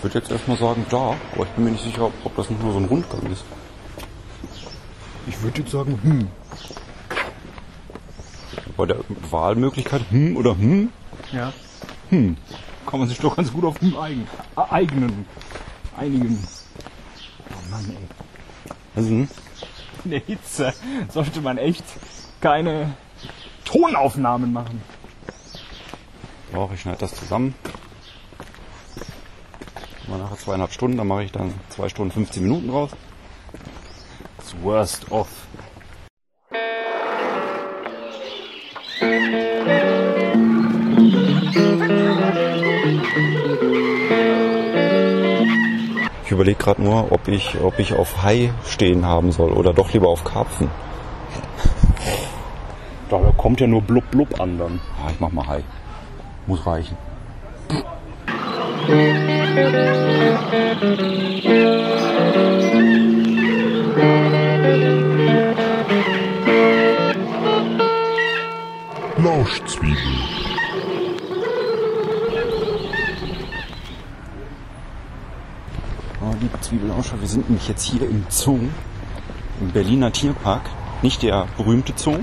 [0.00, 2.62] Ich würde jetzt erstmal sagen, da, aber ich bin mir nicht sicher, ob, das nicht
[2.62, 3.44] nur so ein Rundgang ist.
[5.26, 6.28] Ich würde jetzt sagen, hm.
[8.78, 8.96] Bei der
[9.30, 10.88] Wahlmöglichkeit hm oder hm,
[11.32, 11.52] Ja.
[12.08, 12.38] Hm.
[12.86, 14.26] Kann man sich doch ganz gut auf hm eigen,
[14.56, 15.26] äh, eigenen,
[15.98, 16.48] einigen.
[17.50, 18.72] Oh Mann, ey.
[18.96, 19.28] also, hm,
[20.06, 20.72] In der Hitze
[21.10, 21.84] sollte man echt
[22.40, 22.94] keine
[23.66, 24.80] Tonaufnahmen machen.
[26.54, 27.54] doch, ich schneide das zusammen.
[30.20, 32.90] Nachher zweieinhalb Stunden, dann mache ich dann zwei Stunden 15 Minuten raus.
[34.36, 35.28] Das worst of.
[46.26, 49.90] Ich überlege gerade nur, ob ich, ob ich auf Hai stehen haben soll oder doch
[49.94, 50.68] lieber auf Karpfen.
[53.08, 54.80] Da kommt ja nur blub blub an dann.
[55.02, 55.64] Ah, ich mach mal Hai.
[56.46, 56.98] Muss reichen.
[60.80, 61.16] Lauschzwiebel.
[76.22, 78.58] Oh, liebe Zwiebelauscher, wir sind nämlich jetzt hier im Zoo,
[79.60, 80.62] im Berliner Tierpark.
[81.02, 82.20] Nicht der berühmte Zoo.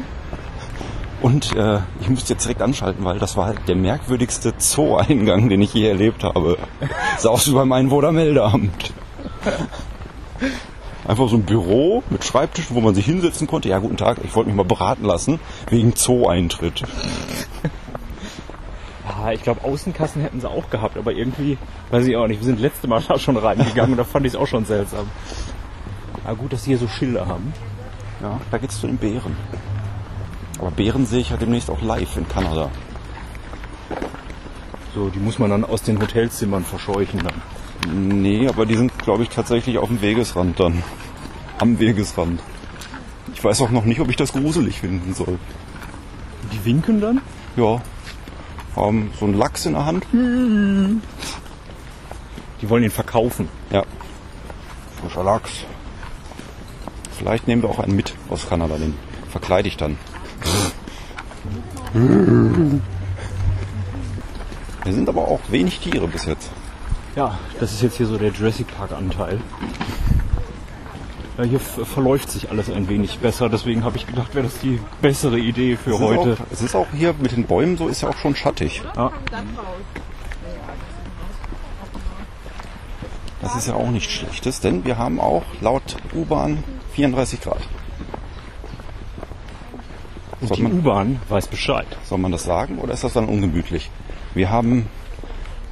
[1.21, 5.73] Und äh, ich musste jetzt direkt anschalten, weil das war der merkwürdigste Zoo-Eingang, den ich
[5.73, 6.57] je erlebt habe.
[7.17, 8.93] Sah aus wie beim Einwohnermeldeamt.
[11.07, 13.69] Einfach so ein Büro mit Schreibtisch, wo man sich hinsetzen konnte.
[13.69, 16.83] Ja, guten Tag, ich wollte mich mal beraten lassen wegen Zoo-Eintritt.
[19.07, 21.57] Ja, ich glaube, Außenkassen hätten sie auch gehabt, aber irgendwie,
[21.91, 24.33] weiß ich auch nicht, wir sind letzte Mal da schon reingegangen und da fand ich
[24.33, 25.07] es auch schon seltsam.
[26.25, 27.53] Aber gut, dass sie hier so Schilder haben.
[28.21, 29.35] Ja, da geht's zu den Bären.
[30.59, 32.71] Aber Bären sehe ich ja demnächst auch live in Kanada.
[34.95, 37.41] So, die muss man dann aus den Hotelzimmern verscheuchen dann.
[38.23, 40.83] Nee, aber die sind, glaube ich, tatsächlich auf dem Wegesrand dann.
[41.59, 42.41] Am Wegesrand.
[43.33, 45.37] Ich weiß auch noch nicht, ob ich das gruselig finden soll.
[46.51, 47.21] Die winken dann?
[47.55, 47.81] Ja.
[48.75, 50.05] Haben so einen Lachs in der Hand.
[52.61, 53.47] Die wollen ihn verkaufen.
[53.71, 53.83] Ja.
[54.99, 55.65] Frischer Lachs.
[57.17, 58.95] Vielleicht nehmen wir auch einen mit aus Kanada, den
[59.29, 59.97] verkleide ich dann.
[64.83, 66.49] Wir sind aber auch wenig Tiere bis jetzt.
[67.15, 69.41] Ja, das ist jetzt hier so der Jurassic Park Anteil.
[71.37, 74.79] Ja, hier verläuft sich alles ein wenig besser, deswegen habe ich gedacht, wäre das die
[75.01, 76.33] bessere Idee für Es heute.
[76.33, 78.81] Auch, es ist auch hier mit den Bäumen so, ist ja auch schon schattig.
[78.95, 79.11] Ja.
[83.41, 87.61] Das ist ja auch nichts Schlechtes, denn wir haben auch laut U-Bahn 34 Grad.
[90.47, 91.87] Soll die U-Bahn weiß Bescheid.
[92.05, 93.89] soll man das sagen oder ist das dann ungemütlich?
[94.33, 94.87] Wir haben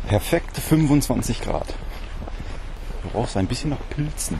[0.07, 1.67] perfekte 25 Grad.
[3.03, 4.39] Du brauchst ein bisschen nach Pilzen.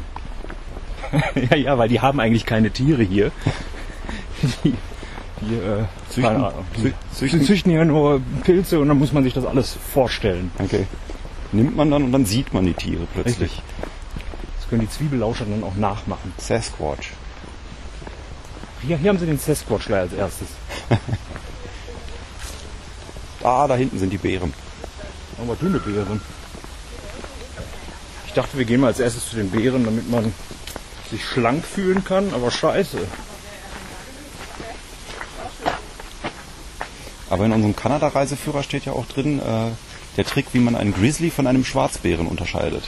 [1.52, 3.32] ja, ja, weil die haben eigentlich keine Tiere hier.
[4.64, 4.74] Die,
[5.42, 9.46] die äh, Züchten- zü- züchten- züchten hier nur Pilze und dann muss man sich das
[9.46, 10.52] alles vorstellen.
[10.60, 10.86] Okay.
[11.52, 13.40] Nimmt man dann und dann sieht man die Tiere plötzlich.
[13.42, 13.62] Richtig.
[14.60, 16.34] Das können die Zwiebellauscher dann auch nachmachen.
[16.38, 17.12] Sasquatch.
[18.86, 20.48] Hier, hier haben sie den Sasquatch als erstes.
[23.44, 24.52] Ah, da hinten sind die Bären.
[25.40, 26.20] Aber dünne Beeren.
[28.26, 30.34] Ich dachte, wir gehen mal als erstes zu den Beeren, damit man
[31.12, 32.98] sich schlank fühlen kann, aber scheiße.
[37.30, 39.72] Aber in unserem Kanada-Reiseführer steht ja auch drin, äh,
[40.18, 42.86] der Trick, wie man einen Grizzly von einem Schwarzbären unterscheidet.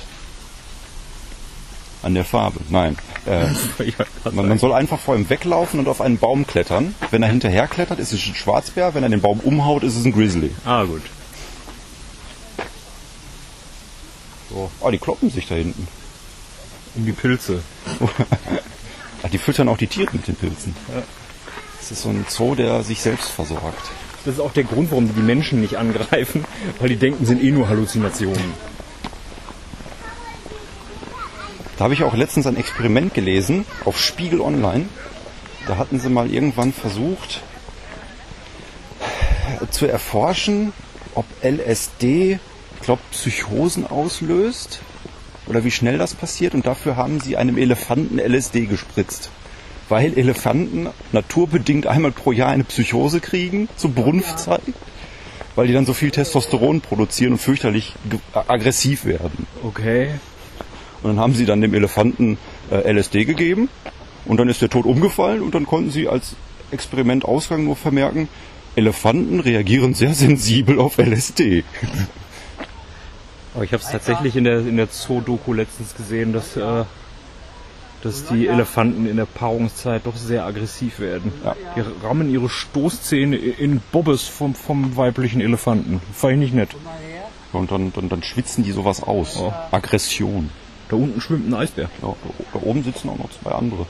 [2.04, 2.60] An der Farbe.
[2.70, 2.96] Nein.
[3.26, 3.48] Äh,
[4.32, 6.96] man, man soll einfach vor ihm weglaufen und auf einen Baum klettern.
[7.12, 8.94] Wenn er hinterher klettert, ist es ein Schwarzbär.
[8.94, 10.52] Wenn er den Baum umhaut, ist es ein Grizzly.
[10.66, 11.02] ah, gut.
[14.50, 14.72] So.
[14.80, 15.88] Oh, die kloppen sich da hinten.
[16.96, 17.62] Um die Pilze.
[19.24, 20.76] Ah, die füttern auch die Tiere mit den Pilzen.
[21.80, 23.82] Das ist so ein Zoo, der sich selbst versorgt.
[24.26, 26.46] Das ist auch der Grund, warum die Menschen nicht angreifen,
[26.80, 28.54] weil die denken, sind eh nur Halluzinationen.
[31.78, 34.86] Da habe ich auch letztens ein Experiment gelesen auf Spiegel Online.
[35.68, 37.42] Da hatten sie mal irgendwann versucht
[39.62, 40.74] äh, zu erforschen,
[41.14, 42.40] ob LSD,
[42.76, 44.80] ich glaube, Psychosen auslöst
[45.46, 46.56] oder wie schnell das passiert.
[46.56, 49.30] Und dafür haben sie einem Elefanten LSD gespritzt.
[49.88, 54.62] Weil Elefanten naturbedingt einmal pro Jahr eine Psychose kriegen, zur Brunftzeit,
[55.56, 57.94] weil die dann so viel Testosteron produzieren und fürchterlich
[58.34, 59.46] aggressiv werden.
[59.64, 60.10] Okay.
[61.08, 62.38] Und dann haben sie dann dem Elefanten
[62.70, 63.70] äh, LSD gegeben
[64.26, 66.36] und dann ist der tot umgefallen und dann konnten sie als
[66.72, 68.28] Experimentausgang nur vermerken,
[68.76, 71.64] Elefanten reagieren sehr sensibel auf LSD.
[73.56, 76.84] Aber ich habe es tatsächlich in der, in der Zoo-Doku letztens gesehen, dass, äh,
[78.04, 81.32] dass die Elefanten in der Paarungszeit doch sehr aggressiv werden.
[81.46, 81.56] Ja.
[81.78, 86.02] Die rammen ihre Stoßzähne in Bobbes vom, vom weiblichen Elefanten.
[86.14, 86.76] Fand ich nicht nett.
[87.54, 89.42] Und dann, dann, dann schwitzen die sowas aus.
[89.72, 90.50] Aggression.
[90.90, 91.90] Da unten schwimmt ein Eisbär.
[92.02, 92.14] Ja,
[92.54, 93.86] da oben sitzen auch noch zwei andere.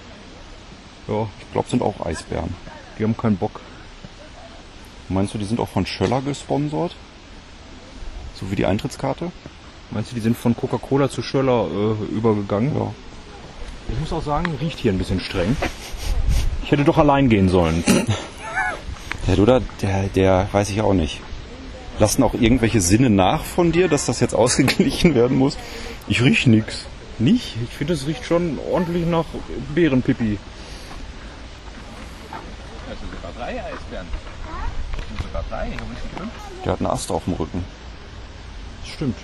[1.07, 2.53] Ja, Ich glaube, sind auch Eisbären.
[2.97, 3.59] die haben keinen Bock.
[5.09, 6.95] Meinst du, die sind auch von Schöller gesponsert?
[8.35, 9.31] So wie die Eintrittskarte?
[9.91, 12.75] Meinst du, die sind von Coca-Cola zu Schöller äh, übergegangen?
[12.77, 12.91] Ja.
[13.89, 15.55] Ich muss auch sagen, riecht hier ein bisschen streng.
[16.63, 17.83] Ich hätte doch allein gehen sollen.
[19.27, 21.19] Der Duda, der, der weiß ich auch nicht.
[21.99, 25.57] Lassen auch irgendwelche Sinne nach von dir, dass das jetzt ausgeglichen werden muss?
[26.07, 26.85] Ich riech nix.
[27.19, 27.55] Nicht?
[27.63, 29.25] Ich finde, es riecht schon ordentlich nach
[29.73, 30.37] Bärenpipi.
[32.89, 34.07] Also sogar drei Eisbären.
[35.23, 36.31] Sogar drei, wo ist die fünf?
[36.63, 37.63] Der hat einen Ast auf dem Rücken.
[38.83, 39.17] Das stimmt.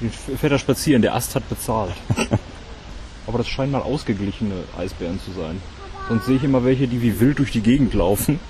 [0.00, 1.92] Die fährt da spazieren, der Ast hat bezahlt.
[3.26, 5.60] Aber das scheinen mal ausgeglichene Eisbären zu sein.
[6.08, 8.40] Sonst sehe ich immer welche, die wie wild durch die Gegend laufen.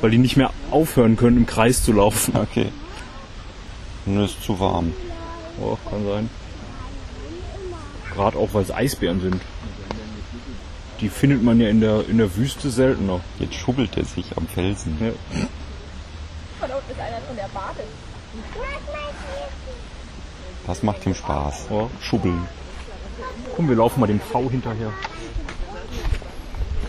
[0.00, 2.34] Weil die nicht mehr aufhören können, im Kreis zu laufen.
[2.36, 2.72] Okay.
[4.06, 4.92] Nur ist zu warm.
[5.60, 6.30] Oh, kann sein.
[8.14, 9.40] Gerade auch, weil es Eisbären sind.
[11.00, 13.20] Die findet man ja in der, in der Wüste seltener.
[13.38, 14.96] Jetzt schubbelt er sich am Felsen.
[15.00, 15.12] Ja.
[16.60, 17.84] Von unten ist einer von der Bade.
[20.66, 21.68] Das macht ihm Spaß.
[21.70, 21.88] Ja.
[22.02, 22.46] Schubbeln.
[23.56, 24.92] Komm, wir laufen mal dem V hinterher.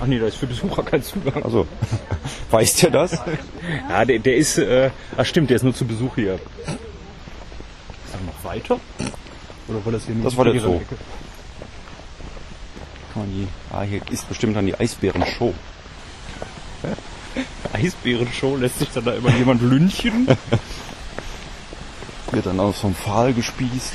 [0.01, 1.43] Ach nee, da ist für Besucher kein Zugang.
[1.43, 1.67] Also,
[2.51, 3.11] weißt du das?
[3.89, 6.33] Ja, der, der ist, äh, ach stimmt, der ist nur zu Besuch hier.
[6.35, 6.41] Ist
[8.13, 8.79] er noch weiter?
[9.67, 10.75] Oder war das hier nur Das war der Zoo.
[10.77, 10.95] Ecke?
[13.13, 15.53] Kann man die- Ah, hier ist bestimmt dann die Eisbären-Show.
[17.73, 20.27] Eisbärenshow lässt sich dann da immer jemand lünchen?
[22.31, 23.93] Wird dann aus so einem Pfahl gespießt.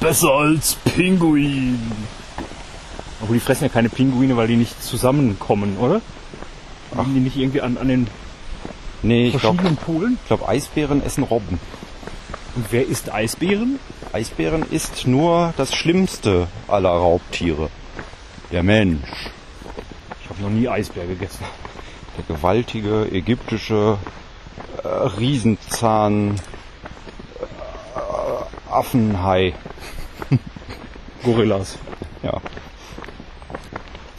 [0.00, 1.80] Besser als Pinguin.
[3.20, 6.00] Aber die fressen ja keine Pinguine, weil die nicht zusammenkommen, oder?
[6.96, 8.06] Liegen die nicht irgendwie an, an den
[9.02, 10.18] Nee, ich glaube, verschiedenen Polen?
[10.26, 11.60] glaub, Eisbären essen Robben.
[12.56, 13.78] Und wer isst Eisbären?
[14.12, 17.68] Eisbären ist nur das Schlimmste aller Raubtiere.
[18.50, 19.30] Der Mensch.
[20.22, 21.44] Ich habe noch nie Eisbär gegessen.
[22.16, 23.98] Der gewaltige ägyptische
[24.82, 26.40] äh, Riesenzahn
[28.70, 29.54] Affenhai.
[31.22, 31.78] Gorillas.
[32.22, 32.40] Ja.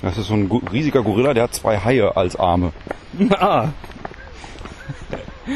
[0.01, 2.71] Das ist so ein riesiger Gorilla, der hat zwei Haie als Arme
[3.31, 3.69] Ah,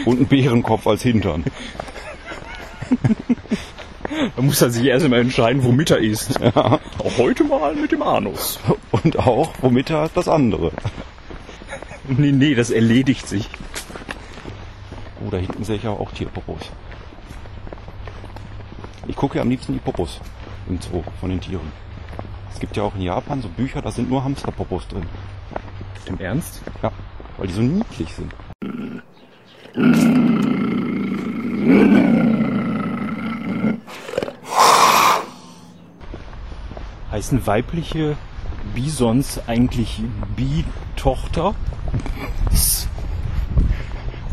[0.05, 1.45] und einen Bärenkopf als Hintern.
[4.35, 6.41] da muss er sich erst mal entscheiden, womit er isst.
[6.41, 8.59] Auch heute mal mit dem Anus.
[8.91, 10.71] Und auch, womit er das andere.
[12.07, 13.49] Nee, nee, das erledigt sich.
[15.25, 16.71] Oh, da hinten sehe ich aber auch Tierpopos.
[19.05, 20.21] Ich gucke ja am liebsten die Popos
[20.67, 21.71] im Zoo von den Tieren.
[22.53, 25.05] Es gibt ja auch in Japan so Bücher, da sind nur Hamsterpopos drin.
[26.05, 26.61] Im Ernst?
[26.81, 26.91] Ja,
[27.37, 28.33] weil die so niedlich sind.
[37.11, 38.15] Heißen weibliche
[38.73, 40.01] Bisons eigentlich
[40.35, 41.55] Bi-Tochter?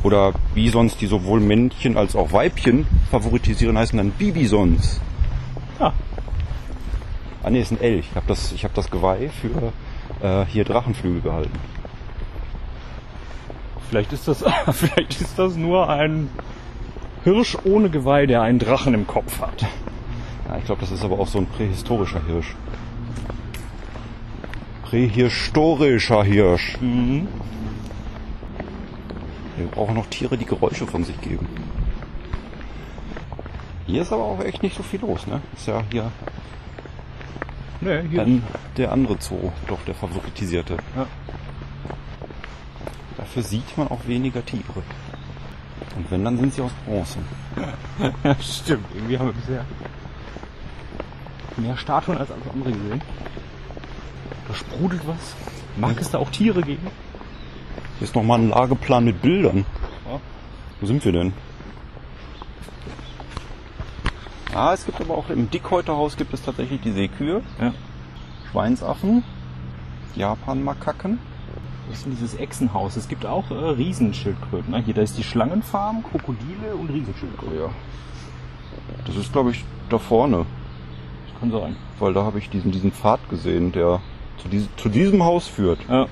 [0.03, 5.01] Oder Bisons, die sowohl Männchen als auch Weibchen favoritisieren, heißen dann Bibisons.
[5.79, 5.93] Ah.
[7.43, 8.07] Ah nee, ist ein Elch.
[8.11, 9.73] Ich habe das, ich hab das Geweih für
[10.27, 11.59] äh, hier Drachenflügel gehalten.
[13.89, 16.29] Vielleicht ist das, vielleicht ist das nur ein
[17.25, 19.67] Hirsch ohne Geweih, der einen Drachen im Kopf hat.
[20.49, 22.55] Ja, ich glaube, das ist aber auch so ein prähistorischer Hirsch.
[24.85, 26.79] Prähistorischer Hirsch.
[26.81, 27.29] Mhm.
[29.61, 31.47] Wir brauchen noch Tiere, die Geräusche von sich geben.
[33.87, 35.43] Hier ist aber auch echt nicht so viel los, ne?
[35.55, 36.11] Ist ja hier
[37.83, 38.43] Nee, hier dann
[38.79, 40.79] der andere Zoo, doch der favoritisierte.
[40.97, 41.07] Ja.
[43.19, 44.83] Dafür sieht man auch weniger Tiere.
[45.97, 47.19] Und wenn, dann sind sie aus Bronze.
[48.25, 48.87] Ja, stimmt.
[48.95, 49.65] Irgendwie haben wir bisher
[51.59, 53.03] mehr Statuen als alles andere gesehen.
[54.49, 55.35] Da sprudelt was.
[55.77, 56.87] Mag es da auch Tiere geben?
[58.01, 59.67] Hier ist nochmal ein Lageplan mit Bildern.
[60.11, 60.19] Ja.
[60.81, 61.33] Wo sind wir denn?
[64.55, 67.73] Ah, es gibt aber auch im Dickhäuterhaus gibt es tatsächlich die Seekühe, Ja.
[68.51, 69.23] Schweinsaffen,
[70.17, 71.19] Japan-Makaken.
[71.89, 72.97] Das ist denn dieses Echsenhaus.
[72.97, 74.71] Es gibt auch äh, Riesenschildkröten.
[74.73, 74.83] Ne?
[74.83, 77.59] Hier, da ist die Schlangenfarm, Krokodile und Riesenschildkröten.
[77.59, 77.69] ja.
[79.07, 80.47] Das ist, glaube ich, da vorne,
[81.31, 81.77] Das kann sein.
[81.99, 84.01] weil da habe ich diesen, diesen Pfad gesehen, der
[84.39, 85.79] zu, diesem zu diesem Haus führt.
[85.89, 86.07] Ja.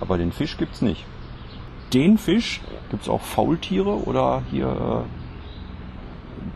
[0.00, 1.04] Aber den Fisch gibt's nicht.
[1.92, 2.60] den Fisch.
[2.90, 5.04] Gibt es auch Faultiere oder hier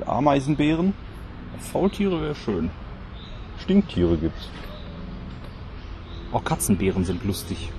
[0.01, 0.95] äh, Ameisenbären?
[1.59, 2.71] Faultiere wäre schön.
[3.59, 4.49] Stinktiere gibt's.
[6.33, 7.71] Auch Katzenbären sind lustig.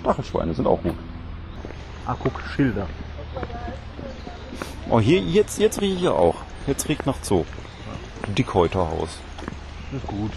[0.00, 0.94] Stachelschweine sind auch gut.
[2.06, 2.86] Ah, guck, Schilder.
[4.88, 6.36] Oh, hier, jetzt, jetzt rieche ich ja auch.
[6.66, 7.44] Jetzt riecht nach Zoo.
[8.36, 9.18] Dickhäuterhaus.
[9.94, 10.32] Ist gut.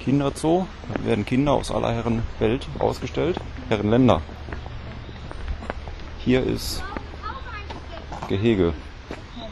[0.00, 0.66] Kinderzoo.
[0.92, 3.38] Da werden Kinder aus aller Herren Welt ausgestellt.
[3.68, 4.22] Herrenländer.
[6.24, 6.82] Hier ist
[8.28, 8.72] Gehege.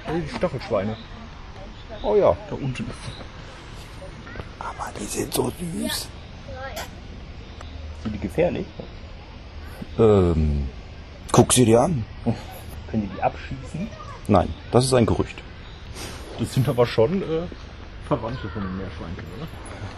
[0.08, 0.96] Die Stachelschweine.
[2.02, 2.36] Oh ja.
[2.48, 2.90] Da unten.
[4.58, 6.08] Aber die sind so süß.
[8.02, 8.66] Sind die gefährlich?
[9.98, 10.68] Ähm,
[11.32, 12.04] guck sie dir an.
[12.90, 13.88] Können die die abschießen?
[14.28, 15.36] Nein, das ist ein Gerücht.
[16.38, 17.46] Das sind aber schon äh,
[18.08, 19.46] Verwandte von den Meerschweinchen, oder?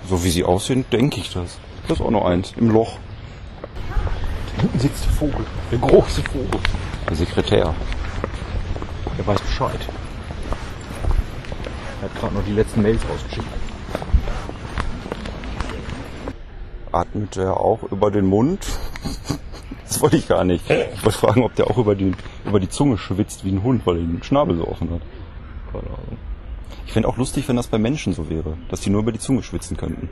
[0.08, 1.58] So wie sie aussehen, denke ich das.
[1.86, 2.98] Das ist auch noch eins im Loch.
[4.60, 5.46] Hinten sitzt der Vogel.
[5.70, 6.60] Der große Vogel.
[7.08, 7.74] Der Sekretär.
[9.16, 9.80] Der weiß Bescheid.
[12.00, 13.46] Er hat gerade noch die letzten Mails rausgeschickt.
[16.92, 18.66] Atmet er auch über den Mund?
[19.86, 20.68] Das wollte ich gar nicht.
[20.68, 22.12] Ich wollte fragen, ob der auch über die,
[22.44, 25.02] über die Zunge schwitzt wie ein Hund, weil er den Schnabel so offen hat.
[25.72, 26.29] Keine Ahnung.
[26.86, 29.18] Ich fände auch lustig, wenn das bei Menschen so wäre, dass die nur über die
[29.18, 30.08] Zunge schwitzen könnten.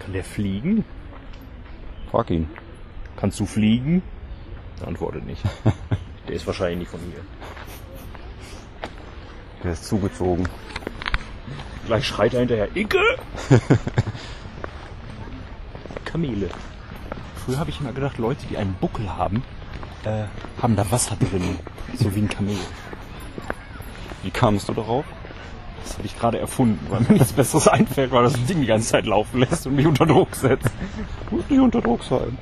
[0.00, 0.84] Kann der fliegen?
[2.10, 2.48] Frag ihn.
[3.16, 4.02] Kannst du fliegen?
[4.80, 5.42] Er antwortet nicht.
[6.28, 7.20] Der ist wahrscheinlich nicht von hier.
[9.62, 10.48] Der ist zugezogen.
[11.86, 13.02] Gleich schreit er hinterher, Icke!
[16.04, 16.48] Kamele.
[17.44, 19.42] Früher habe ich immer gedacht, Leute, die einen Buckel haben,
[20.04, 20.24] äh,
[20.62, 21.58] haben da Wasser drin.
[21.94, 22.56] So wie ein Kamel.
[24.22, 25.04] Wie kamst du darauf?
[25.84, 28.88] Das habe ich gerade erfunden, weil mir nichts Besseres einfällt, weil das Ding die ganze
[28.88, 30.70] Zeit laufen lässt und mich unter Druck setzt.
[31.30, 32.38] Muss nicht unter Druck sein.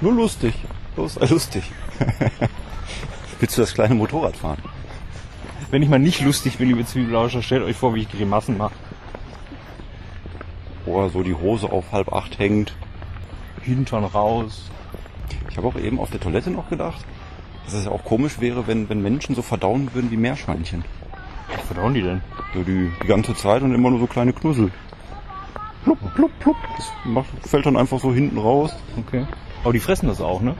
[0.00, 0.54] Nur lustig.
[0.96, 1.62] Los, sei lustig.
[3.40, 4.58] Willst du das kleine Motorrad fahren?
[5.70, 8.74] Wenn ich mal nicht lustig bin, liebe Zwiebelauscher, stellt euch vor, wie ich Grimassen mache.
[10.86, 12.74] Oder so die Hose auf halb acht hängt.
[13.62, 14.70] Hintern raus.
[15.50, 17.04] Ich habe auch eben auf der Toilette noch gedacht,
[17.64, 20.84] dass es ja auch komisch wäre, wenn, wenn Menschen so verdauen würden wie Meerschweinchen.
[21.52, 22.20] Was verdauen die denn?
[22.54, 24.70] So die, die ganze Zeit und immer nur so kleine Knussel.
[25.84, 26.56] Plupp, plupp, plupp.
[26.76, 28.74] Das macht, fällt dann einfach so hinten raus.
[28.96, 29.26] Okay.
[29.62, 30.54] Aber die fressen das auch, ne?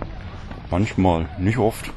[0.71, 1.93] Manchmal, nicht oft.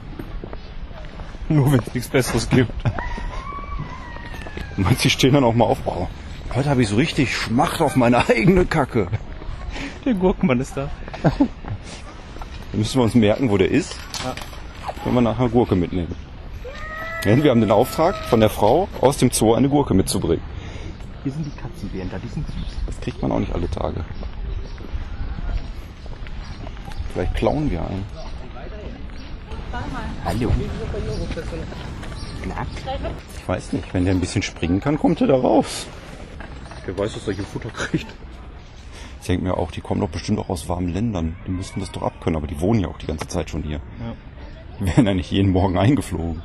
[1.49, 2.71] Nur wenn es nichts Besseres gibt.
[4.77, 5.79] Manche stehen dann auch mal auf.
[5.85, 6.07] Oh,
[6.53, 9.07] heute habe ich so richtig Schmacht auf meine eigene Kacke.
[10.03, 10.89] Der Gurkenmann ist da.
[11.21, 11.49] Dann
[12.73, 13.95] müssen wir uns merken, wo der ist.
[14.23, 14.35] Ja.
[15.03, 16.13] Wenn wir nachher Gurke mitnehmen.
[17.25, 20.43] Denn wir haben den Auftrag von der Frau, aus dem Zoo eine Gurke mitzubringen.
[21.23, 22.55] Hier sind die Katzenbären da, die sind süß.
[22.85, 24.05] Das kriegt man auch nicht alle Tage.
[27.11, 28.05] Vielleicht klauen wir einen.
[30.23, 30.51] Hallo.
[33.35, 35.87] Ich weiß nicht, wenn der ein bisschen springen kann, kommt er da raus.
[36.85, 38.07] Wer weiß, dass er hier Futter kriegt.
[39.21, 41.35] Ich denke mir auch, die kommen doch bestimmt auch aus warmen Ländern.
[41.47, 43.77] Die müssten das doch abkönnen, aber die wohnen ja auch die ganze Zeit schon hier.
[43.77, 44.13] Ja.
[44.79, 46.43] Die werden ja nicht jeden Morgen eingeflogen.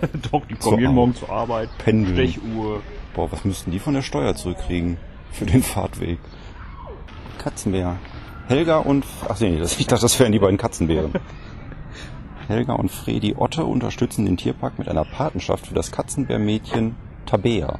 [0.30, 0.94] Doch, die kommen jeden.
[0.94, 1.68] Morgen zur Arbeit.
[1.78, 2.16] Pendeln.
[2.16, 2.82] Stechuhr.
[3.14, 4.96] Boah, was müssten die von der Steuer zurückkriegen
[5.32, 6.18] für den Fahrtweg?
[7.38, 7.96] Katzenbär.
[8.48, 9.04] Helga und...
[9.28, 11.12] Ach nee, das, ich dachte, das wären die beiden Katzenbären.
[12.48, 17.78] Helga und Fredi Otte unterstützen den Tierpark mit einer Patenschaft für das Katzenbärmädchen Tabea.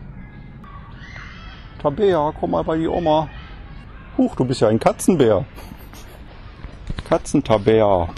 [1.81, 3.29] Tabea, komm mal bei die Oma.
[4.19, 5.47] Huch, du bist ja ein Katzenbär.
[7.09, 8.09] Katzentabea.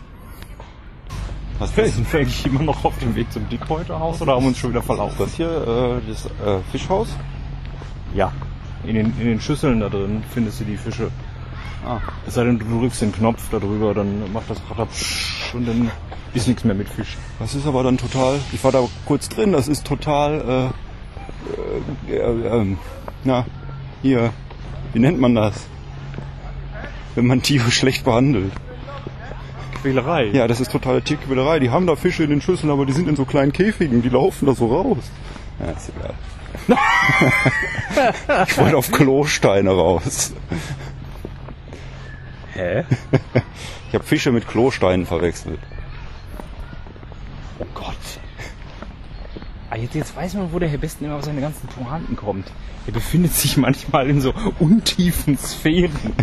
[1.60, 4.48] Was ist Sind wir eigentlich immer noch auf dem Weg zum Dickhäuterhaus oder haben wir
[4.48, 5.16] uns schon wieder verlaufen?
[5.18, 6.00] das hier?
[6.02, 7.08] Äh, das äh, Fischhaus?
[8.14, 8.32] Ja.
[8.82, 11.10] In den, in den Schüsseln da drin findest du die Fische.
[11.84, 15.68] Ah, Es sei denn, du drückst den Knopf da drüber, dann macht das Ratterpsch und
[15.68, 15.90] dann
[16.32, 17.18] ist nichts mehr mit Fisch.
[17.38, 20.72] Das ist aber dann total, ich war da kurz drin, das ist total,
[22.08, 22.78] äh, äh, äh, ähm,
[23.24, 23.44] na,
[24.00, 24.32] hier,
[24.94, 25.66] wie nennt man das?
[27.14, 28.52] Wenn man Tiere schlecht behandelt.
[29.82, 30.26] Quälerei.
[30.26, 31.58] Ja, das ist totale Tierquälerei.
[31.58, 34.08] Die haben da Fische in den Schüsseln, aber die sind in so kleinen Käfigen, die
[34.08, 35.10] laufen da so raus.
[35.58, 36.14] Ja, ist egal.
[38.48, 40.32] ich wollte auf Klosteine raus.
[42.52, 42.84] Hä?
[43.88, 45.58] Ich habe Fische mit Klosteinen verwechselt.
[47.58, 47.96] Oh Gott.
[49.70, 52.50] Ah, jetzt, jetzt weiß man, wo der Herr Besten immer auf seine ganzen Pointen kommt.
[52.86, 56.14] Er befindet sich manchmal in so untiefen Sphären.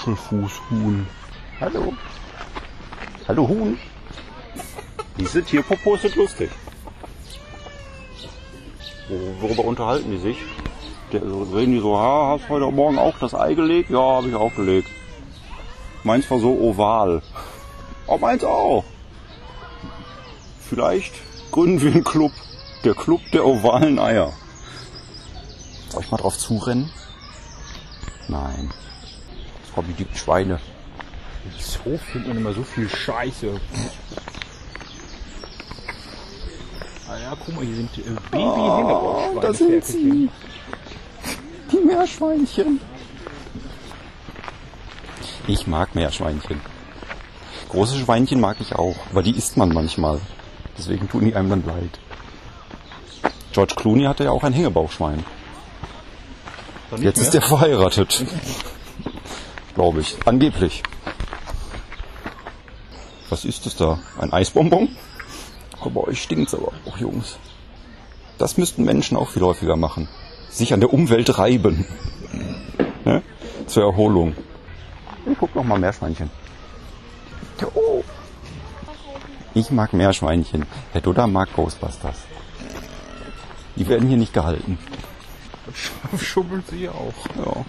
[0.00, 1.06] Puschelfußhuhn.
[1.60, 1.92] Hallo.
[3.28, 3.78] Hallo Huhn.
[5.18, 6.50] Diese Tierpopo sind lustig.
[9.40, 10.38] Worüber unterhalten die sich?
[11.12, 13.90] Reden die so, ha, hast heute Morgen auch das Ei gelegt?
[13.90, 14.88] Ja, habe ich auch gelegt.
[16.04, 17.20] Meins war so oval.
[18.06, 18.84] Oh, meins auch.
[20.68, 21.12] Vielleicht
[21.50, 22.32] gründen wir einen Club.
[22.84, 24.32] Der Club der ovalen Eier.
[25.90, 26.90] Soll ich mal drauf zurennen?
[28.28, 28.70] Nein.
[29.76, 30.58] Hobby liebt Schweine.
[31.58, 33.60] So findet man immer so viel Scheiße.
[37.08, 39.36] Ah ja, guck mal, hier sind äh, Baby-Hängebauschweine.
[39.36, 40.28] Oh, da sind sie.
[41.72, 42.80] Die Meerschweinchen.
[45.46, 46.60] Ich mag Meerschweinchen.
[47.70, 50.20] Große Schweinchen mag ich auch, aber die isst man manchmal.
[50.76, 51.98] Deswegen tun die einem dann leid.
[53.52, 55.24] George Clooney hatte ja auch ein Hängebauchschwein.
[56.98, 57.26] Jetzt mehr.
[57.26, 58.24] ist er verheiratet.
[59.80, 60.14] Glaube ich.
[60.26, 60.82] Angeblich.
[63.30, 63.98] Was ist das da?
[64.18, 64.94] Ein Eisbonbon?
[65.82, 67.38] Oh, bei euch stinkt's aber auch, Jungs.
[68.36, 70.06] Das müssten Menschen auch viel häufiger machen.
[70.50, 71.86] Sich an der Umwelt reiben.
[73.06, 73.22] Ne?
[73.68, 74.36] Zur Erholung.
[75.24, 76.28] Ich guck noch mal Meerschweinchen.
[77.72, 78.04] Oh.
[79.54, 80.66] Ich mag Meerschweinchen.
[80.92, 82.18] Herr Dudda mag Ghostbusters.
[83.76, 84.78] Die werden hier nicht gehalten.
[86.22, 87.14] Schubbelt sie auch.
[87.42, 87.64] Ja.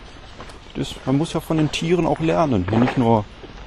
[0.75, 2.66] Das, man muss ja von den Tieren auch lernen.
[2.70, 3.25] Hier nicht nur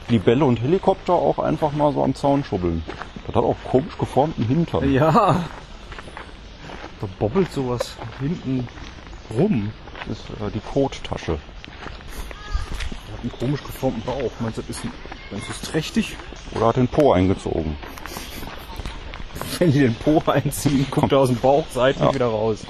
[0.08, 2.82] Libelle und Helikopter, auch einfach mal so am Zaun schubbeln.
[3.26, 4.90] Das hat auch komisch geformten Hintern.
[4.92, 5.44] Ja.
[7.00, 8.68] Da bobbelt sowas hinten
[9.36, 9.70] rum.
[10.08, 11.32] Das ist äh, die Kottasche.
[13.12, 14.30] Hat einen komisch geformten Bauch.
[14.40, 14.92] Meinst du, das ist, ein,
[15.30, 16.16] meinst du, das ist trächtig?
[16.54, 17.76] Oder hat den Po eingezogen.
[19.58, 22.14] Wenn die den Po einziehen, kommt er aus dem Bauch seitlich Ja.
[22.14, 22.64] wieder raus.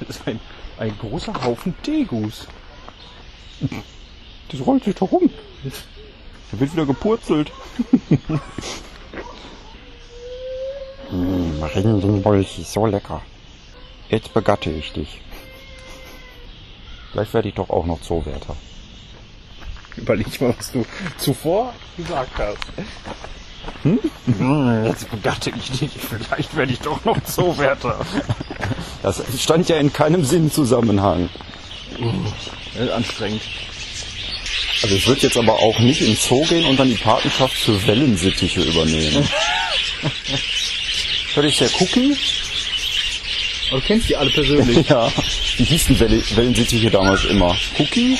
[0.00, 0.40] Das ist ein,
[0.78, 2.46] ein großer Haufen Tegus.
[4.50, 5.30] Das rollt sich doch rum.
[6.52, 7.52] Der wird wieder gepurzelt.
[11.10, 13.22] mmh, Rindenbolchi, so lecker.
[14.08, 15.20] Jetzt begatte ich dich.
[17.12, 18.56] Vielleicht werde ich doch auch noch Zoowärter.
[19.96, 20.84] Überleg mal, was du
[21.18, 22.58] zuvor gesagt hast.
[23.82, 23.98] Hm?
[24.86, 25.90] Jetzt begatte ich dich.
[25.92, 27.98] Vielleicht werde ich doch noch Zoowärter.
[29.02, 31.28] Das stand ja in keinem Sinnzusammenhang.
[32.78, 33.42] Äh, anstrengend.
[34.82, 37.54] Also ich würde jetzt aber auch nicht in den Zoo gehen und dann die Patenschaft
[37.54, 39.28] für Wellensittiche übernehmen.
[41.34, 42.16] Hör ich der Cookie?
[43.70, 44.86] Aber du kennst die alle persönlich.
[44.88, 45.12] Ja,
[45.58, 47.56] die hießen Welle- Wellensittiche damals immer.
[47.78, 48.18] Cookie,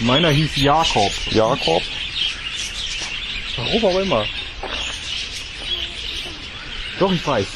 [0.00, 1.10] Meiner hieß Jakob.
[1.32, 1.82] Jakob,
[3.56, 4.24] Warum auch immer.
[7.00, 7.46] Doch, ich weiß.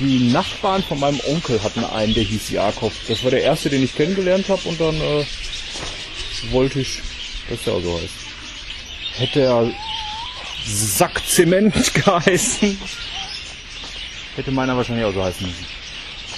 [0.00, 2.90] Die Nachbarn von meinem Onkel hatten einen, der hieß Jakob.
[3.06, 5.24] Das war der erste, den ich kennengelernt habe und dann äh,
[6.50, 7.02] wollte ich,
[7.50, 8.14] dass der auch so heißt.
[9.18, 9.70] Hätte er
[10.64, 12.78] Sackzement geheißen,
[14.36, 15.66] hätte meiner wahrscheinlich auch so heißen müssen.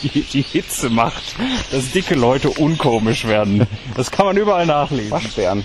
[0.02, 1.22] Die, die Hitze macht,
[1.70, 3.68] dass dicke Leute unkomisch werden.
[3.94, 5.12] Das kann man überall nachlesen.
[5.12, 5.64] Waschbären.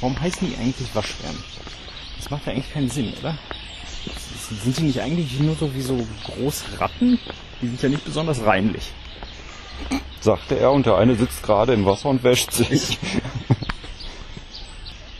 [0.00, 1.42] Warum heißen die eigentlich Waschbären?
[2.18, 3.36] Das macht ja eigentlich keinen Sinn, oder?
[4.48, 7.18] Sind die nicht eigentlich nur so wie so große Ratten?
[7.62, 8.92] Die sind ja nicht besonders reinlich.
[10.20, 12.98] sagte er und der eine sitzt gerade im Wasser und wäscht sich.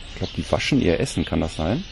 [0.09, 1.83] Ich glaube, die waschen ihr Essen, kann das sein?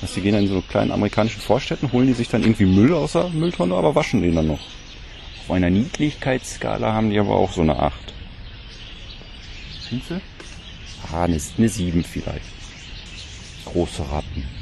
[0.00, 2.94] Dass die gehen dann in so kleinen amerikanischen Vorstädten, holen die sich dann irgendwie Müll
[2.94, 4.60] aus der Mülltonne, aber waschen den dann noch.
[5.42, 7.94] Auf einer Niedlichkeitsskala haben die aber auch so eine 8.
[9.90, 10.20] Sind sie?
[11.12, 12.46] Ah, eine, eine 7 vielleicht.
[13.66, 14.61] Große Ratten.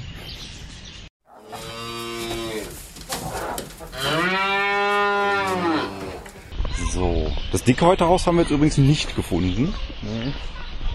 [6.92, 9.74] So, das Dickhäuterhaus haben wir jetzt übrigens nicht gefunden.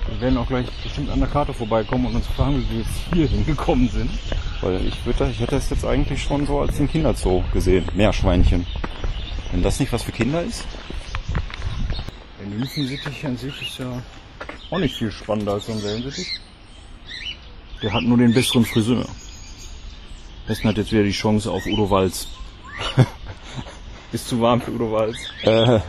[0.07, 2.91] Wir werden auch gleich bestimmt an der Karte vorbeikommen und uns fragen, wie wir jetzt
[3.13, 4.09] hier hingekommen sind.
[4.61, 7.85] Weil ich, würd, ich hätte es jetzt eigentlich schon so als den Kinderzoo gesehen.
[7.93, 8.65] Meerschweinchen.
[9.51, 10.65] Wenn das nicht was für Kinder ist?
[12.39, 14.01] Der Nymphensittich an sich ist ja
[14.69, 16.39] auch nicht viel spannender als so ein Wellensittich.
[17.81, 19.05] Der hat nur den besseren Friseur.
[20.47, 22.27] Westen hat jetzt wieder die Chance auf Udo Walz.
[24.11, 25.17] ist zu warm für Udo Walz.
[25.43, 25.79] Äh,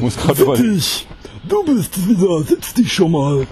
[0.00, 0.74] muss gerade überlegen.
[0.74, 1.06] Dich,
[1.48, 3.46] du bist wieder, setz dich schon mal.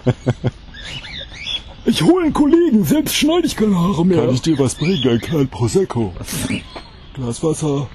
[1.85, 4.25] Ich hole einen Kollegen, selbst schneide ich keine Haare mehr.
[4.25, 6.13] Kann ich dir was bringen, ein kleinen Prosecco?
[7.15, 7.89] Glas Wasser.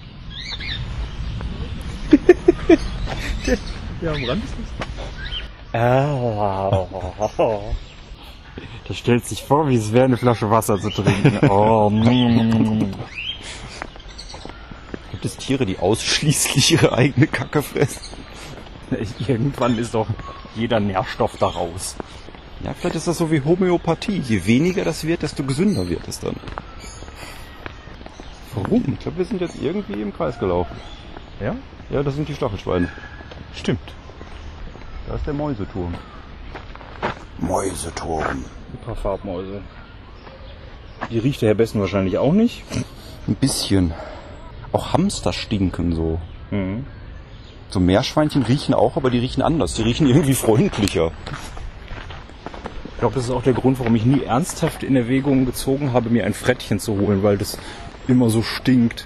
[3.99, 4.53] Ja, am Rand ist
[8.87, 11.49] Der stellt sich vor, wie es wäre, eine Flasche Wasser zu trinken.
[11.49, 12.93] Oh, mm.
[15.17, 18.01] Gibt es Tiere, die ausschließlich ihre eigene Kacke fressen?
[19.17, 20.05] Irgendwann ist doch
[20.55, 21.95] jeder Nährstoff da raus.
[22.63, 24.19] Ja, vielleicht ist das so wie Homöopathie.
[24.19, 26.35] Je weniger das wird, desto gesünder wird es dann.
[28.53, 28.83] Warum?
[28.93, 30.75] Ich glaube, wir sind jetzt irgendwie im Kreis gelaufen.
[31.39, 31.55] Ja?
[31.89, 32.87] Ja, das sind die Stachelschweine.
[33.55, 33.95] Stimmt.
[35.07, 35.95] Da ist der Mäuseturm.
[37.39, 38.45] Mäuseturm.
[38.71, 39.61] Ein paar Farbmäuse.
[41.09, 42.61] Die riecht der Herr Bessen wahrscheinlich auch nicht.
[43.27, 43.95] Ein bisschen.
[44.71, 46.19] Auch Hamster stinken so.
[46.51, 46.85] Mhm.
[47.69, 49.73] So Meerschweinchen riechen auch, aber die riechen anders.
[49.73, 51.11] Die riechen irgendwie freundlicher.
[52.93, 56.09] Ich glaube, das ist auch der Grund, warum ich nie ernsthaft in Erwägung gezogen habe,
[56.09, 57.57] mir ein Frettchen zu holen, weil das
[58.07, 59.05] immer so stinkt.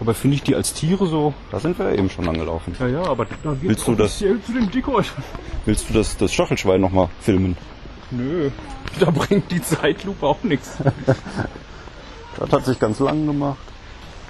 [0.00, 1.34] Aber finde ich die als Tiere so.
[1.50, 2.74] Da sind wir ja eben schon angelaufen.
[2.80, 4.38] Ja, ja, aber da geht's Willst du das- zu
[4.72, 5.22] Dickhäutern.
[5.66, 7.56] Willst du das, das Stachelschwein nochmal filmen?
[8.10, 8.50] Nö,
[8.98, 10.78] da bringt die Zeitlupe auch nichts.
[12.38, 13.58] Das hat sich ganz lang gemacht.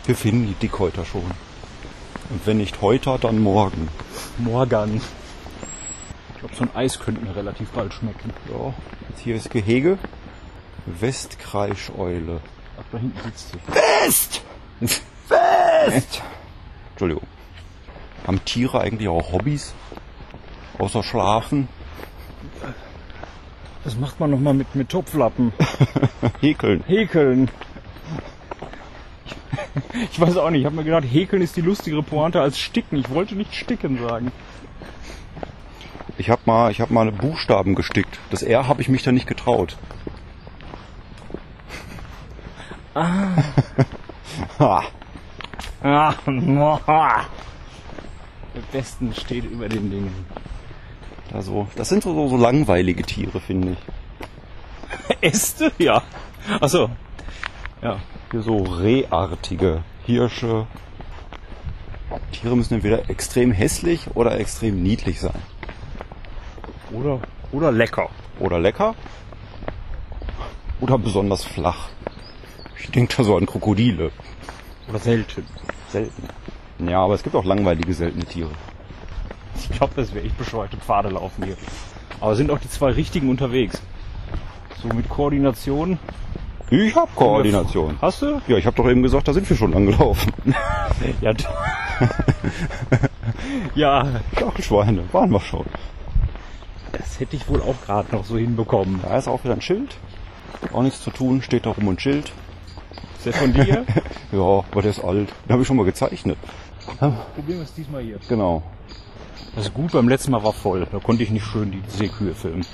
[0.04, 1.22] Wir finden die Dickhäuter schon.
[1.22, 3.88] Und wenn nicht heute, dann morgen.
[4.38, 5.00] Morgan.
[6.32, 8.32] Ich glaube, so ein Eis könnte mir relativ bald schmecken.
[8.50, 8.74] Ja,
[9.08, 9.98] jetzt hier ist Gehege.
[10.86, 12.40] Westkreischeule.
[12.78, 13.58] Ach, da hinten sitzt sie.
[13.68, 14.42] West!
[14.80, 16.22] West!
[16.90, 17.26] Entschuldigung.
[18.26, 19.74] Haben Tiere eigentlich auch Hobbys?
[20.78, 21.68] Außer Schlafen?
[23.84, 25.52] Das macht man nochmal mit, mit Topflappen.
[26.40, 26.82] Häkeln.
[26.86, 27.50] Häkeln.
[30.10, 32.98] Ich weiß auch nicht, ich habe mir gedacht, Häkeln ist die lustigere Pointe als Sticken.
[32.98, 34.32] Ich wollte nicht Sticken sagen.
[36.18, 38.18] Ich habe mal, ich hab mal Buchstaben gestickt.
[38.30, 39.76] Das R habe ich mich da nicht getraut.
[42.94, 43.32] Ah.
[45.84, 47.26] Ah, moha.
[48.54, 50.26] Der Besten steht über den Dingen.
[51.32, 55.20] also, das sind so, so langweilige Tiere, finde ich.
[55.20, 55.72] Äste?
[55.78, 56.02] Ja.
[56.60, 56.88] Achso.
[57.82, 57.98] Ja.
[58.32, 60.66] Hier so Rehartige Hirsche.
[62.32, 65.38] Tiere müssen entweder extrem hässlich oder extrem niedlich sein.
[66.92, 67.20] Oder,
[67.52, 68.08] oder lecker.
[68.40, 68.94] Oder lecker.
[70.80, 71.90] Oder besonders flach.
[72.78, 74.10] Ich denke da so an Krokodile.
[74.88, 75.46] Oder selten.
[75.90, 76.22] Selten.
[76.88, 78.50] Ja, aber es gibt auch langweilige, seltene Tiere.
[79.56, 81.58] Ich glaube, das wäre echt bescheuerte Pfade laufen hier.
[82.18, 83.82] Aber sind auch die zwei richtigen unterwegs.
[84.82, 85.98] So mit Koordination.
[86.72, 87.98] Ich hab Koordination.
[88.00, 88.40] Hast du?
[88.48, 90.32] Ja, ich habe doch eben gesagt, da sind wir schon angelaufen.
[91.20, 91.34] Ja.
[93.74, 95.66] ja, Stachelschweine, waren wir schon.
[96.92, 99.00] das hätte ich wohl auch gerade noch so hinbekommen.
[99.02, 99.96] Da ist auch wieder ein Schild.
[100.72, 102.32] Auch nichts zu tun, steht da rum und Schild.
[103.18, 103.84] Ist der von dir?
[104.32, 105.28] Ja, aber der ist alt.
[105.44, 106.38] Den habe ich schon mal gezeichnet.
[106.96, 108.18] Probieren wir es diesmal hier.
[108.30, 108.62] Genau.
[109.54, 110.86] Das ist gut, beim letzten Mal war voll.
[110.90, 112.64] Da konnte ich nicht schön die Seekühe filmen.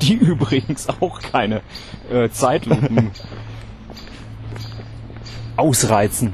[0.00, 1.62] Die übrigens auch keine
[2.10, 3.10] äh, Zeitlupen
[5.56, 6.32] ausreizen.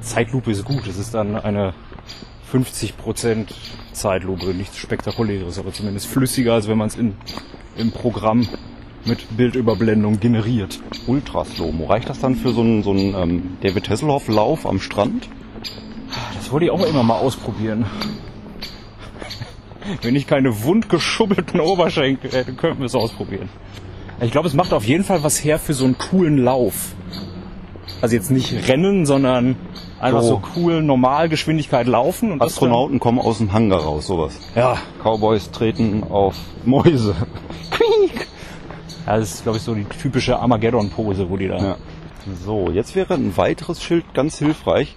[0.00, 0.86] Zeitlupe ist gut.
[0.86, 1.74] Es ist dann eine
[2.52, 3.48] 50%
[3.92, 4.54] Zeitlupe.
[4.54, 7.14] Nichts Spektakuläres, aber zumindest flüssiger, als wenn man es in,
[7.76, 8.48] im Programm
[9.04, 10.80] mit Bildüberblendung generiert.
[11.06, 11.86] Ultraslomo.
[11.86, 15.28] Reicht das dann für so einen, so einen ähm, David Hasselhoff-Lauf am Strand?
[16.34, 17.86] Das wollte ich auch immer mal ausprobieren.
[20.02, 23.48] Wenn ich keine wundgeschubbelten Oberschenkel hätte, könnten wir es ausprobieren.
[24.20, 26.94] Ich glaube, es macht auf jeden Fall was her für so einen coolen Lauf.
[28.00, 29.56] Also jetzt nicht rennen, sondern
[30.00, 30.42] einfach so, So.
[30.56, 32.32] cool Normalgeschwindigkeit laufen.
[32.32, 34.38] Und Astronauten kommen aus dem Hangar raus, sowas.
[34.54, 37.14] Ja, Cowboys treten auf Mäuse.
[39.06, 41.58] ja, das ist, glaube ich, so die typische Armageddon-Pose, wo die da...
[41.58, 41.76] Ja.
[42.44, 44.96] So, jetzt wäre ein weiteres Schild ganz hilfreich,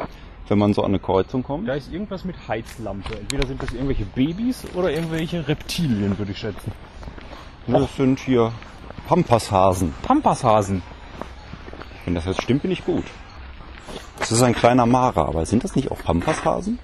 [0.49, 1.67] wenn man so an eine Kreuzung kommt.
[1.67, 3.17] Da ist irgendwas mit Heizlampe.
[3.17, 6.71] Entweder sind das irgendwelche Babys oder irgendwelche Reptilien, würde ich schätzen.
[7.67, 8.51] Das sind hier
[9.07, 9.93] Pampashasen.
[10.01, 10.81] Pampashasen.
[12.05, 13.05] Wenn das jetzt stimmt, bin ich gut.
[14.17, 16.79] Das ist ein kleiner Mara, aber sind das nicht auch Pampashasen?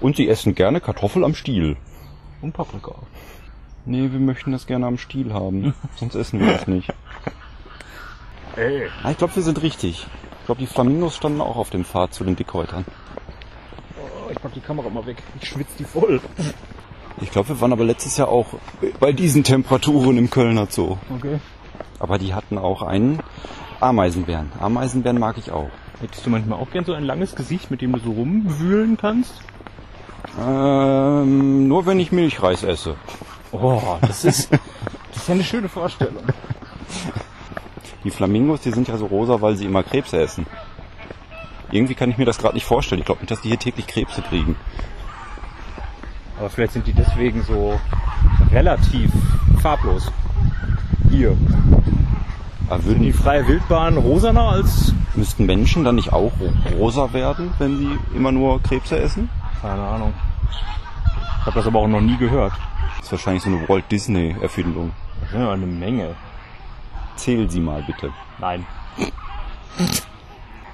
[0.00, 1.76] Und sie essen gerne Kartoffel am Stiel.
[2.40, 2.94] Und Paprika.
[3.84, 5.74] Nee, wir möchten das gerne am Stiel haben.
[5.96, 6.92] Sonst essen wir das nicht.
[8.56, 8.88] Ey.
[9.02, 10.06] Ah, ich glaube, wir sind richtig.
[10.50, 12.84] Ich glaube, die Flamingos standen auch auf dem Pfad zu den Dickhäutern.
[13.96, 15.18] Oh, ich pack die Kamera mal weg.
[15.40, 16.20] Ich schwitze die voll.
[17.20, 18.46] Ich glaube, wir waren aber letztes Jahr auch
[18.98, 20.96] bei diesen Temperaturen im Kölner Zoo.
[21.14, 21.38] Okay.
[22.00, 23.20] Aber die hatten auch einen
[23.78, 24.50] Ameisenbären.
[24.58, 25.70] Ameisenbären mag ich auch.
[26.00, 29.34] Hättest du manchmal auch gern so ein langes Gesicht, mit dem du so rumwühlen kannst?
[30.36, 32.96] Ähm, nur wenn ich Milchreis esse.
[33.52, 34.60] Oh, das ist, das
[35.14, 36.24] ist ja eine schöne Vorstellung.
[38.04, 40.46] Die Flamingos, die sind ja so rosa, weil sie immer Krebse essen.
[41.70, 43.00] Irgendwie kann ich mir das gerade nicht vorstellen.
[43.00, 44.56] Ich glaube nicht, dass die hier täglich Krebse kriegen.
[46.38, 47.78] Aber vielleicht sind die deswegen so
[48.50, 49.12] relativ
[49.60, 50.10] farblos.
[51.10, 51.36] Hier.
[52.68, 54.94] Aber Sind die würden, freie Wildbahn rosaner als...
[55.14, 59.28] müssten Menschen dann nicht auch ro- rosa werden, wenn sie immer nur Krebse essen?
[59.60, 60.14] Keine Ahnung.
[61.40, 62.52] Ich habe das aber auch noch nie gehört.
[62.96, 64.92] Das ist wahrscheinlich so eine Walt Disney Erfindung.
[65.22, 66.14] Das ja eine Menge.
[67.20, 68.12] Zähl sie mal bitte.
[68.38, 68.64] Nein.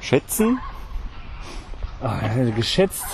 [0.01, 0.59] Schätzen?
[2.01, 2.21] Ah,
[2.55, 3.05] geschätzt.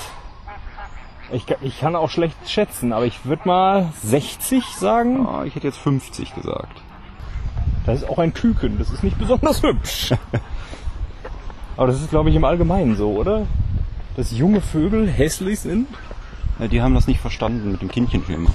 [1.32, 5.26] Ich, kann- ich kann auch schlecht schätzen, aber ich würde mal 60 sagen.
[5.26, 6.82] Ah, ich hätte jetzt 50 gesagt.
[7.86, 10.12] Das ist auch ein Küken, das ist nicht besonders hübsch.
[11.78, 13.46] aber das ist, glaube ich, im Allgemeinen so, oder?
[14.14, 15.88] Dass junge Vögel hässlich sind.
[16.58, 18.50] Ja, die haben das nicht verstanden mit dem Kindchenschema.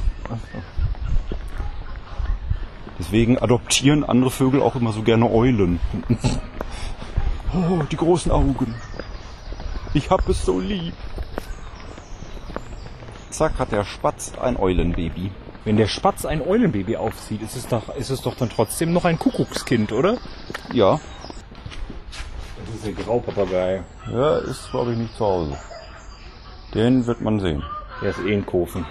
[2.99, 5.79] Deswegen adoptieren andere Vögel auch immer so gerne Eulen.
[7.53, 8.73] oh, die großen Augen.
[9.93, 10.93] Ich hab es so lieb.
[13.29, 15.31] Zack, hat der Spatz ein Eulenbaby.
[15.63, 19.05] Wenn der Spatz ein Eulenbaby aufzieht, ist es doch, ist es doch dann trotzdem noch
[19.05, 20.17] ein Kuckuckskind, oder?
[20.73, 20.99] Ja,
[22.65, 23.83] Das ist der Graupapagei.
[24.11, 25.57] er ist, glaube ich, nicht zu Hause.
[26.73, 27.63] Den wird man sehen.
[28.01, 28.85] Der ist eh in Kofen.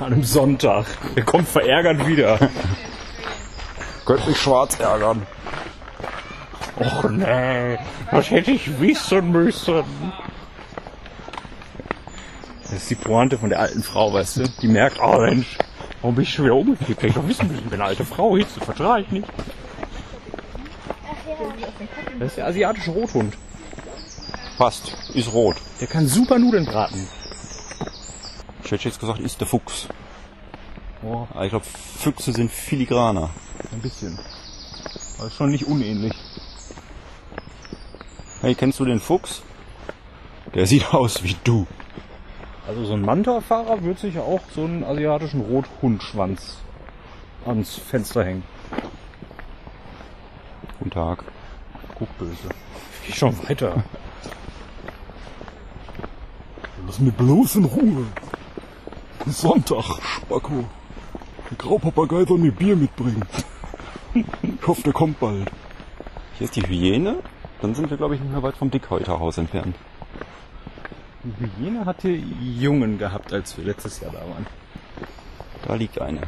[0.00, 0.86] An einem Sonntag.
[1.14, 2.38] Der kommt verärgert wieder.
[4.10, 5.24] Könnte mich schwarz ärgern.
[6.80, 7.78] Och nee,
[8.10, 9.84] was hätte ich wissen müssen?
[12.62, 14.48] Das ist die Pointe von der alten Frau, weißt du?
[14.62, 15.56] Die merkt, oh Mensch,
[16.00, 17.02] warum bin ich schon wieder umgekippt?
[17.02, 19.28] Hätte ich doch wissen müssen, ich bin eine alte Frau, Hitze vertrage ich nicht.
[22.18, 23.36] Das ist der asiatische Rothund.
[24.58, 25.54] Passt, ist rot.
[25.80, 27.06] Der kann super Nudeln braten.
[28.64, 29.86] Ich hätte jetzt gesagt, ist der Fuchs.
[31.02, 33.30] Oh, Aber ich glaube, Füchse sind filigraner.
[33.72, 34.18] ein bisschen.
[35.18, 36.12] Aber schon nicht unähnlich.
[38.40, 39.42] Hey, kennst du den Fuchs?
[40.54, 41.66] Der sieht aus wie du.
[42.66, 46.58] Also so ein Manta-Fahrer wird sich auch so einen asiatischen Rothundschwanz
[47.46, 48.44] ans Fenster hängen.
[50.78, 51.24] Guten Tag.
[51.96, 52.48] Guck böse.
[53.08, 53.82] Ich schon weiter.
[56.86, 58.06] Lass mich bloß in Ruhe.
[59.26, 60.64] Sonntag, Spacko.
[61.50, 63.24] Der Graupapagei soll mir Bier mitbringen.
[64.14, 65.50] Ich hoffe, der kommt bald.
[66.38, 67.16] Hier ist die Hyäne.
[67.60, 69.76] Dann sind wir, glaube ich, nicht mehr weit vom Dickhäuterhaus entfernt.
[71.22, 74.46] Die Hyäne hatte Jungen gehabt, als wir letztes Jahr da waren.
[75.66, 76.22] Da liegt eine.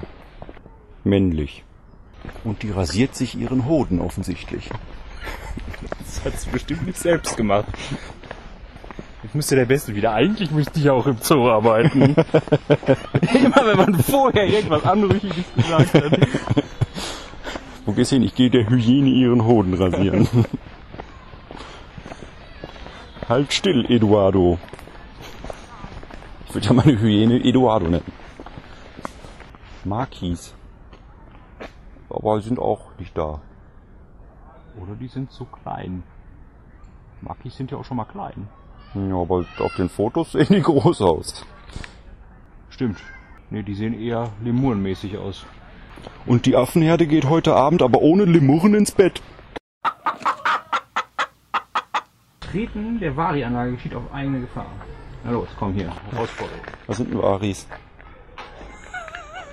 [1.05, 1.65] Männlich.
[2.45, 4.69] Und die rasiert sich ihren Hoden offensichtlich.
[5.99, 7.67] Das hat sie bestimmt nicht selbst gemacht.
[9.25, 10.13] Ich müsste der Beste wieder.
[10.13, 12.01] Eigentlich müsste ich auch im Zoo arbeiten.
[13.35, 16.19] Immer wenn man vorher irgendwas Anrüchiges gesagt hat.
[17.87, 18.25] Wo gehst du hin?
[18.25, 20.29] Ich gehe der Hyäne ihren Hoden rasieren.
[23.29, 24.59] halt still, Eduardo.
[26.49, 28.13] Ich würde ja meine Hyäne Eduardo nennen.
[29.85, 30.55] Marquis.
[32.11, 33.41] Aber sie sind auch nicht da.
[34.81, 36.03] Oder die sind zu klein.
[37.21, 38.49] Makis sind ja auch schon mal klein.
[38.95, 41.47] Ja, aber auf den Fotos sehen die groß aus.
[42.71, 42.99] Stimmt.
[43.51, 45.45] Nee, die sehen eher lemurenmäßig aus.
[46.27, 49.23] Und die Affenherde geht heute Abend aber ohne Lemurren ins Bett.
[52.41, 54.67] Treten der Vari-Anlage geschieht auf eigene Gefahr.
[55.25, 55.93] Na los, komm hier.
[56.11, 56.61] Herausforderung.
[56.87, 57.67] Was sind denn Varis?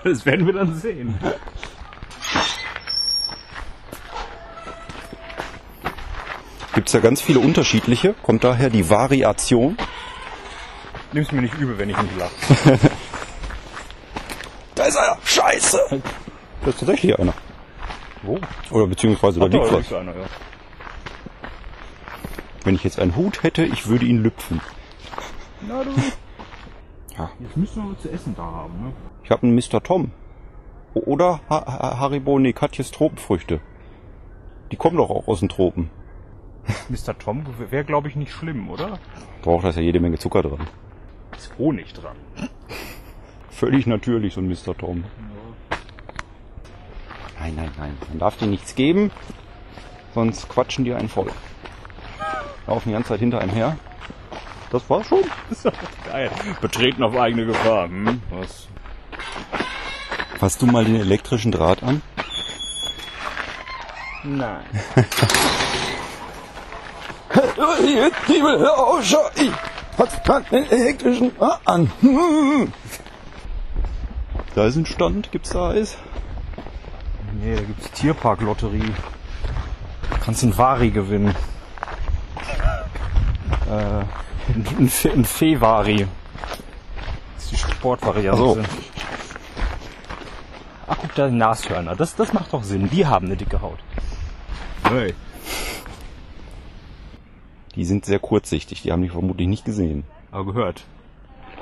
[0.03, 1.17] Das werden wir dann sehen.
[6.73, 8.13] Gibt's ja ganz viele unterschiedliche.
[8.23, 9.77] Kommt daher die Variation.
[11.11, 12.79] Nimm's mir nicht übel, wenn ich nicht lache.
[14.75, 15.17] Da ist einer!
[15.25, 15.77] Scheiße!
[16.61, 17.33] Da ist tatsächlich einer.
[18.23, 18.39] Wo?
[18.71, 19.91] Oder beziehungsweise Ach, da liegt was.
[19.91, 20.25] einer, ja.
[22.63, 24.61] Wenn ich jetzt einen Hut hätte, ich würde ihn lüpfen.
[25.67, 25.91] Na du.
[27.17, 27.29] Ja.
[27.41, 28.93] Jetzt müssen wir zu essen da haben, ne?
[29.25, 29.83] Ich habe einen Mr.
[29.83, 30.11] Tom.
[30.93, 33.59] Oder ha ha Haribo nee, Katjes Tropenfrüchte.
[34.71, 35.89] Die kommen doch auch aus den Tropen.
[36.89, 37.17] Mr.
[37.17, 38.99] Tom wäre, glaube ich, nicht schlimm, oder?
[39.41, 40.67] Braucht das ja jede Menge Zucker dran.
[41.37, 42.15] Ist Honig dran.
[43.49, 44.77] Völlig natürlich, so ein Mr.
[44.77, 45.03] Tom.
[47.39, 47.97] Nein, nein, nein.
[48.09, 49.11] Man darf dir nichts geben,
[50.13, 51.31] sonst quatschen die einen voll.
[52.67, 53.77] Laufen die ganze Zeit hinter einem her.
[54.71, 55.23] Das war's schon.
[56.05, 56.29] Geil.
[56.61, 57.87] Betreten auf eigene Gefahr.
[57.87, 58.21] Hm?
[58.29, 58.67] Was?
[60.39, 62.01] Hast du mal den elektrischen Draht an?
[64.23, 64.63] Nein.
[68.27, 69.51] Liebe Lauscher, ich
[69.97, 71.31] hab grad den elektrischen
[71.65, 71.91] an.
[74.55, 75.97] Da ist ein Stand, gibt's da Eis?
[77.41, 78.93] Nee, da gibt's Tierparklotterie.
[80.23, 81.35] Kannst ein Vari gewinnen.
[83.69, 84.05] Äh, ein,
[84.79, 86.07] ein, Fe- ein Fee-Vari.
[87.35, 88.37] Das ist die Sportvariante.
[88.41, 88.57] So.
[90.87, 91.95] Ach, guck da, Nashörner.
[91.95, 92.89] Das, das macht doch Sinn.
[92.89, 93.79] Die haben eine dicke Haut.
[94.89, 95.13] Hey
[97.79, 98.81] die sind sehr kurzsichtig.
[98.81, 100.03] Die haben die vermutlich nicht gesehen.
[100.31, 100.83] Aber gehört.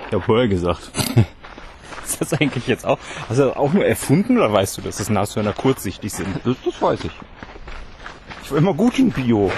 [0.07, 0.89] Ich habe vorher gesagt.
[2.03, 2.97] ist das eigentlich jetzt auch,
[3.29, 6.27] also auch nur erfunden oder weißt du, dass das Nashörner kurzsichtig sind?
[6.43, 7.11] Das, das weiß ich.
[8.43, 9.51] Ich war immer gut in Bio.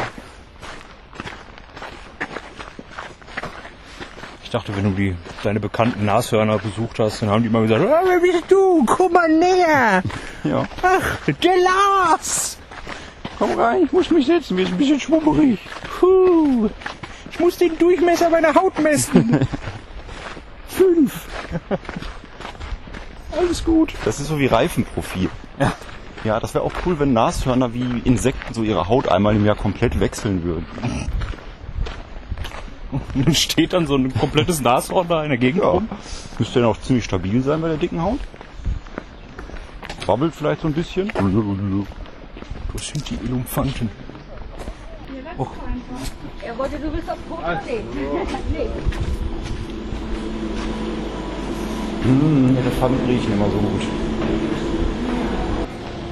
[4.44, 7.82] Ich dachte, wenn du die, deine bekannten Nashörner besucht hast, dann haben die immer gesagt,
[7.82, 8.84] oh, wer bist du?
[8.86, 10.04] Komm mal näher.
[10.44, 10.68] ja.
[10.82, 12.59] Ach, der Lars!
[13.40, 15.60] Komm rein, ich muss mich setzen, wir sind ein bisschen schwummerig.
[16.00, 16.70] Puh.
[17.32, 19.40] Ich muss den Durchmesser meiner Haut messen.
[20.68, 21.28] Fünf.
[23.38, 23.94] Alles gut.
[24.06, 25.30] Das ist so wie Reifenprofil.
[25.60, 25.72] Ja.
[26.26, 29.56] Ja, das wäre auch cool, wenn Nashörner wie Insekten so ihre Haut einmal im Jahr
[29.56, 30.66] komplett wechseln würden.
[33.16, 35.70] Und steht dann so ein komplettes Nashorn da in der Gegend Ja.
[35.70, 35.88] rum.
[36.40, 38.20] Müsste dann auch ziemlich stabil sein bei der dicken Haut.
[40.08, 41.10] Wabbelt vielleicht so ein bisschen.
[42.72, 43.90] Wo sind die Elefanten?
[46.46, 47.86] Er wollte, du willst aufs Foto sehen.
[48.52, 48.70] nee.
[52.04, 53.82] Hm, Elefanten riechen immer so gut.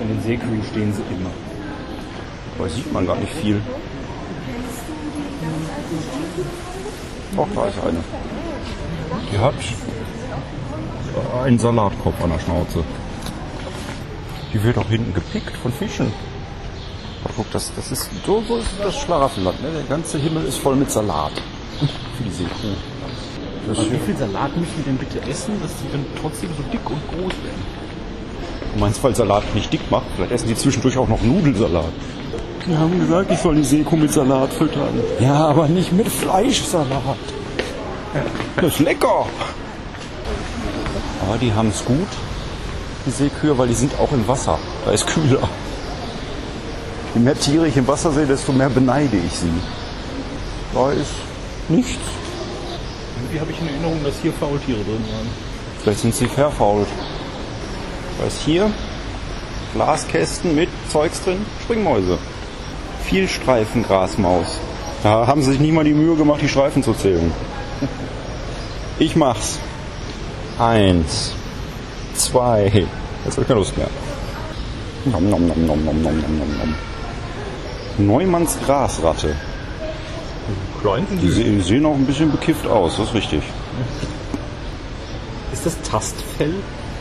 [0.01, 1.29] In den Seekühen stehen sie immer.
[2.57, 3.61] Da sieht man gar nicht viel.
[7.35, 8.03] Doch, da ist eine.
[9.31, 9.55] Die hat
[11.43, 12.83] einen Salatkopf an der Schnauze.
[14.53, 16.11] Die wird auch hinten gepickt von Fischen.
[17.23, 19.61] Aber guck, das, das ist, so, so ist das Schlaraffenland.
[19.61, 19.69] Ne?
[19.71, 21.31] Der ganze Himmel ist voll mit Salat.
[22.17, 22.75] Für die Seekuh.
[23.67, 26.89] Das Wie viel Salat müssen die denn bitte essen, dass die dann trotzdem so dick
[26.89, 27.65] und groß werden?
[28.73, 30.05] Du meinst, weil Salat nicht dick macht?
[30.15, 31.91] Vielleicht essen die zwischendurch auch noch Nudelsalat.
[32.65, 35.01] Die haben gesagt, ich soll die Seekuh mit Salat füttern.
[35.19, 37.17] Ja, aber nicht mit Fleischsalat.
[38.55, 39.25] Das ist lecker.
[41.27, 42.07] Aber die haben es gut,
[43.05, 44.57] die Seekühe, weil die sind auch im Wasser.
[44.85, 45.47] Da ist kühler.
[47.17, 49.49] Je mehr Tiere ich im Wasser sehe, desto mehr beneide ich sie.
[50.71, 51.15] Da ist
[51.67, 51.97] nichts.
[53.15, 55.27] Irgendwie habe ich in Erinnerung, dass hier Faultiere drin waren.
[55.81, 56.85] Vielleicht sind sie verfault.
[58.23, 58.69] Was hier?
[59.73, 62.19] Glaskästen mit Zeugs drin, Springmäuse.
[63.05, 64.59] Viel Streifengrasmaus.
[65.01, 67.31] Da haben sie sich nicht mal die Mühe gemacht, die Streifen zu zählen.
[68.99, 69.57] Ich mach's.
[70.59, 71.33] Eins.
[72.13, 72.87] Zwei.
[73.25, 73.89] Jetzt hab ich keine Lust mehr.
[75.05, 76.75] Nom, nom, nom, nom, nom, nom, nom, nom.
[77.97, 79.35] Neumanns Grasratte.
[81.21, 83.43] Die die sehen auch ein bisschen bekifft aus, das ist richtig.
[85.51, 86.53] Ist das Tastfell?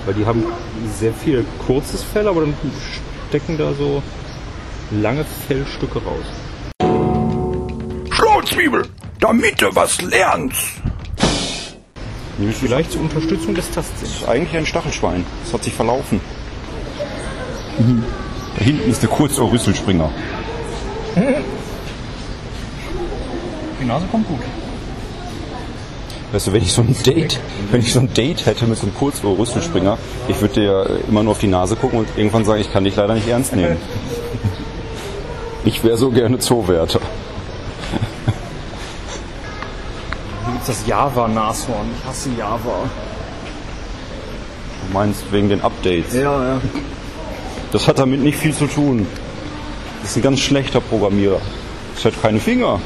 [0.04, 0.44] Weil die haben
[0.98, 2.54] sehr viel kurzes Fell, aber dann
[3.28, 4.02] stecken da so
[4.90, 6.24] lange Fellstücke raus.
[8.10, 8.86] Schlauzwiebel,
[9.20, 10.80] damit du was lernst.
[12.38, 14.26] Ist Vielleicht zur Unterstützung des Tastsinns.
[14.28, 15.24] eigentlich ein Stachelschwein.
[15.44, 16.20] Das hat sich verlaufen.
[18.58, 20.10] Da hinten ist der Kurzohrrüsselspringer.
[23.80, 24.40] Die Nase kommt gut.
[26.32, 28.86] Weißt du, wenn ich so ein Date, wenn ich so ein Date hätte mit so
[28.86, 29.96] einem Kurzohrrüsselspringer,
[30.28, 32.96] ich würde dir immer nur auf die Nase gucken und irgendwann sagen, ich kann dich
[32.96, 33.76] leider nicht ernst nehmen.
[35.64, 37.00] Ich wäre so gerne Zoowärter.
[40.44, 41.88] Hier gibt's das Java-Nashorn.
[41.98, 42.88] Ich hasse Java.
[44.86, 46.14] Du meinst wegen den Updates.
[46.14, 46.60] Ja, ja.
[47.72, 49.08] Das hat damit nicht viel zu tun.
[50.06, 51.40] Das ist ein ganz schlechter Programmierer.
[51.96, 52.80] Das hat keine Finger.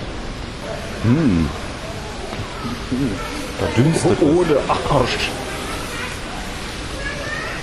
[1.03, 1.51] Hm.
[3.61, 4.23] Da dünstet es.
[4.23, 5.29] Ohne Arsch.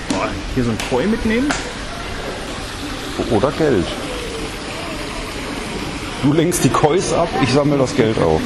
[0.10, 1.50] Boah, Hier so ein Koi mitnehmen?
[3.32, 3.88] Oder Geld.
[6.22, 8.42] Du lenkst die Kois ab, ich sammle das Geld auf.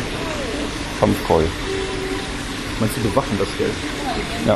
[1.02, 1.44] Kampfkoi.
[2.80, 3.74] Meinst du, bewachen das Geld?
[4.48, 4.56] Ja.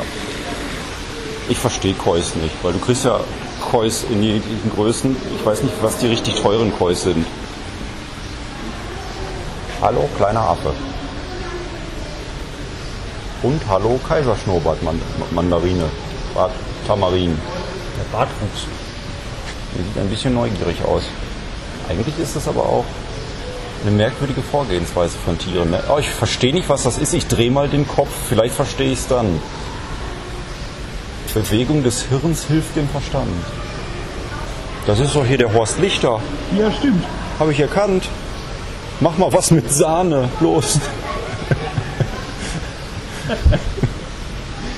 [1.50, 3.20] Ich verstehe Kois nicht, weil du kriegst ja
[3.70, 5.16] Kois in jeglichen Größen.
[5.36, 7.26] Ich weiß nicht, was die richtig teuren Kois sind.
[9.82, 10.72] Hallo, kleiner Affe.
[13.42, 15.84] Und hallo, Kaiserschnurrbart-Mandarine.
[16.34, 16.52] Bart
[16.86, 17.38] Tamarin.
[17.98, 18.66] Der Bartwuchs.
[19.74, 21.02] Der sieht ein bisschen neugierig aus.
[21.88, 22.84] Eigentlich ist das aber auch
[23.82, 25.70] eine merkwürdige Vorgehensweise von Tieren.
[25.70, 25.82] ne?
[25.88, 27.12] Oh, ich verstehe nicht, was das ist.
[27.12, 28.10] Ich drehe mal den Kopf.
[28.28, 29.40] Vielleicht verstehe ich es dann.
[31.36, 33.28] Bewegung des Hirns hilft dem Verstand.
[34.86, 36.18] Das ist doch hier der Horst Lichter.
[36.58, 37.04] Ja, stimmt.
[37.38, 38.08] Habe ich erkannt.
[39.00, 40.30] Mach mal was mit Sahne.
[40.40, 40.80] Los.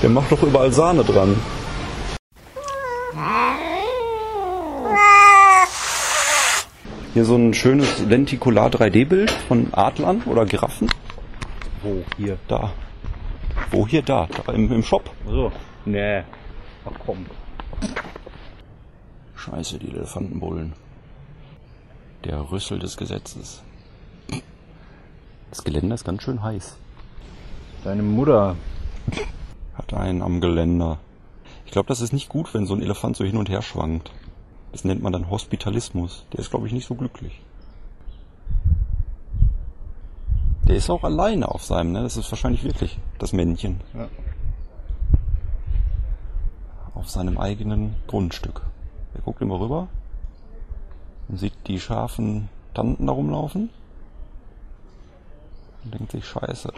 [0.03, 1.37] der macht doch überall Sahne dran.
[7.13, 10.89] Hier so ein schönes Lentikular 3D-Bild von Adlern oder Giraffen.
[11.83, 12.03] Wo?
[12.17, 12.37] Hier.
[12.49, 12.73] Da.
[13.71, 14.01] Wo hier?
[14.01, 14.27] Da.
[14.45, 15.09] da im, Im Shop.
[15.25, 15.53] So.
[15.85, 16.23] Nee.
[16.85, 17.25] Ach komm.
[19.35, 20.73] Scheiße, die Elefantenbullen.
[22.25, 23.63] Der Rüssel des Gesetzes.
[25.49, 26.75] Das Geländer ist ganz schön heiß.
[27.83, 28.55] Deine Mutter.
[29.73, 30.99] Hat einen am Geländer.
[31.65, 34.11] Ich glaube, das ist nicht gut, wenn so ein Elefant so hin und her schwankt.
[34.71, 36.25] Das nennt man dann Hospitalismus.
[36.33, 37.41] Der ist, glaube ich, nicht so glücklich.
[40.67, 42.03] Der ist auch alleine auf seinem, ne?
[42.03, 43.81] Das ist wahrscheinlich wirklich das Männchen.
[43.93, 44.07] Ja.
[46.95, 48.61] Auf seinem eigenen Grundstück.
[49.13, 49.87] Er guckt immer rüber
[51.27, 53.69] und sieht die scharfen Tanten da rumlaufen.
[55.83, 56.73] Und denkt sich, scheiße.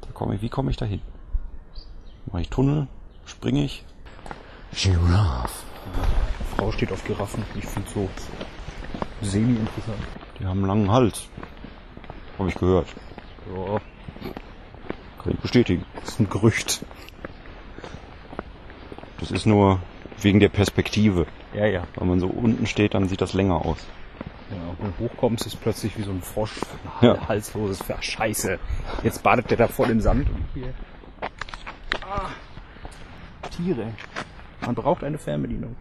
[0.00, 1.00] Da komme ich, wie komme ich da hin?
[2.26, 2.88] Mache ich Tunnel?
[3.26, 3.84] Springe ich?
[4.72, 5.64] Giraffe.
[6.56, 7.44] Frau steht auf Giraffen.
[7.54, 8.08] Ich finde so
[9.22, 9.98] semi-interessant.
[10.38, 11.28] Die haben einen langen Hals.
[12.38, 12.88] Habe ich gehört.
[13.54, 13.80] Ja,
[15.22, 15.84] Kann ich bestätigen.
[16.00, 16.84] das ist ein Gerücht.
[19.20, 19.80] Das ist nur
[20.20, 21.26] wegen der Perspektive.
[21.54, 21.84] Ja, ja.
[21.96, 23.78] Wenn man so unten steht, dann sieht das länger aus.
[24.50, 26.52] Ja, wenn du hochkommst, ist plötzlich wie so ein Frosch,
[27.00, 27.16] Ja.
[27.28, 28.58] halsloses Ver Scheiße.
[29.02, 30.28] Jetzt badet der da voll im Sand.
[30.28, 30.74] Und hier.
[32.02, 32.28] Ah.
[33.50, 33.92] Tiere.
[34.60, 35.76] Man braucht eine Fernbedienung.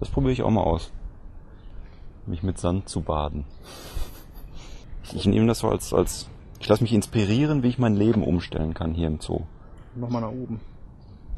[0.00, 0.92] Das probiere ich auch mal aus.
[2.26, 3.44] Mich mit Sand zu baden.
[5.04, 6.28] Ich, ich nehme das so als, als,
[6.60, 9.42] ich lasse mich inspirieren, wie ich mein Leben umstellen kann hier im Zoo.
[9.94, 10.60] Nochmal nach oben.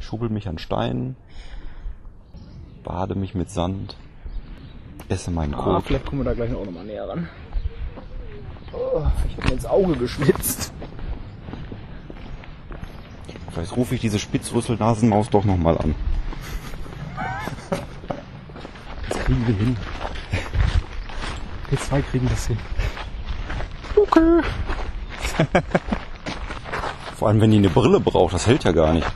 [0.01, 1.15] Ich schubel mich an Steinen,
[2.83, 3.97] bade mich mit Sand,
[5.09, 5.85] esse meinen Ah, Kot.
[5.85, 7.29] vielleicht kommen wir da gleich auch nochmal näher ran.
[8.73, 10.73] Oh, ich habe mir ins Auge geschwitzt.
[13.53, 15.95] Vielleicht rufe ich diese Spitzrüsselnasenmaus doch nochmal an.
[19.09, 19.77] Das kriegen wir hin.
[21.69, 22.59] Wir zwei kriegen das hin.
[23.97, 24.41] Okay.
[27.17, 29.07] Vor allem, wenn die eine Brille braucht, das hält ja gar nicht.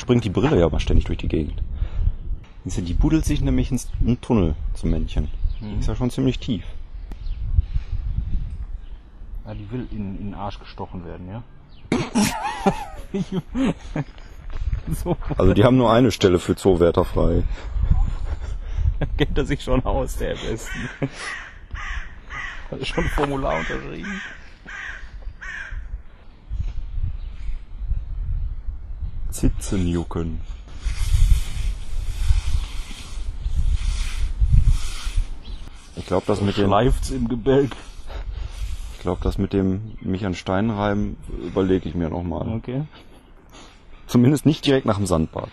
[0.00, 1.62] Springt die Brille ja mal ständig durch die Gegend.
[2.64, 5.28] Die buddelt sich nämlich ins einen Tunnel zum Männchen.
[5.60, 6.64] Die ist ja schon ziemlich tief.
[9.44, 11.42] Ja, die will in, in den Arsch gestochen werden, ja?
[15.04, 17.42] so Also die haben nur eine Stelle für Zoowärter frei.
[19.18, 20.88] kennt er sich schon aus, der besten.
[22.70, 24.22] Hat schon ein Formular unterschrieben.
[29.30, 30.40] Zitzenjucken.
[35.96, 37.72] Ich glaube, das mit dem, Schleift's im Gebälk.
[38.94, 42.48] ich glaube, das mit dem mich an Stein reiben, überlege ich mir nochmal.
[42.48, 42.84] Okay.
[44.06, 45.50] Zumindest nicht direkt nach dem Sandbad.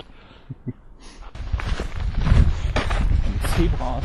[3.56, 4.04] Zebras.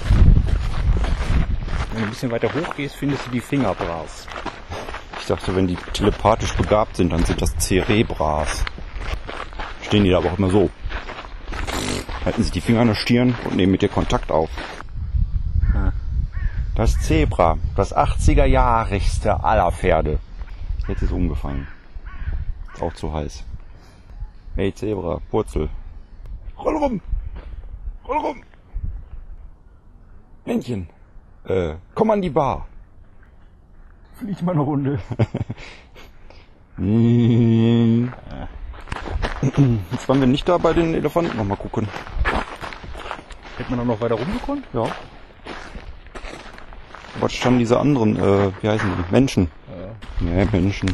[1.93, 4.27] Wenn du ein bisschen weiter hoch gehst, findest du die Fingerbras.
[5.21, 8.65] Ich dachte, wenn die telepathisch begabt sind, dann sind das Cerebras.
[9.83, 10.71] Stehen die da aber auch immer so.
[12.25, 14.49] Halten sie die Finger an der Stirn und nehmen mit dir Kontakt auf.
[16.75, 20.19] Das Zebra, das 80er Jahrigste aller Pferde.
[20.89, 21.67] Jetzt ist umgefallen.
[22.73, 23.45] Ist auch zu heiß.
[24.55, 25.69] Hey Zebra, Purzel.
[26.59, 27.01] Roll rum!
[28.09, 28.43] Roll rum!
[30.47, 30.89] Männchen,
[31.45, 32.67] äh, komm an die Bar.
[34.15, 34.99] Fliegt mal eine Runde.
[39.93, 41.37] Jetzt waren wir nicht da bei den Elefanten.
[41.37, 41.89] Noch mal gucken.
[43.57, 44.65] Hätte man auch noch weiter rumgekonnt?
[44.73, 44.87] Ja.
[47.21, 49.13] Was standen diese anderen, äh, wie heißen die?
[49.13, 49.51] Menschen.
[49.69, 49.89] Ja.
[50.21, 50.91] Nee, Menschen.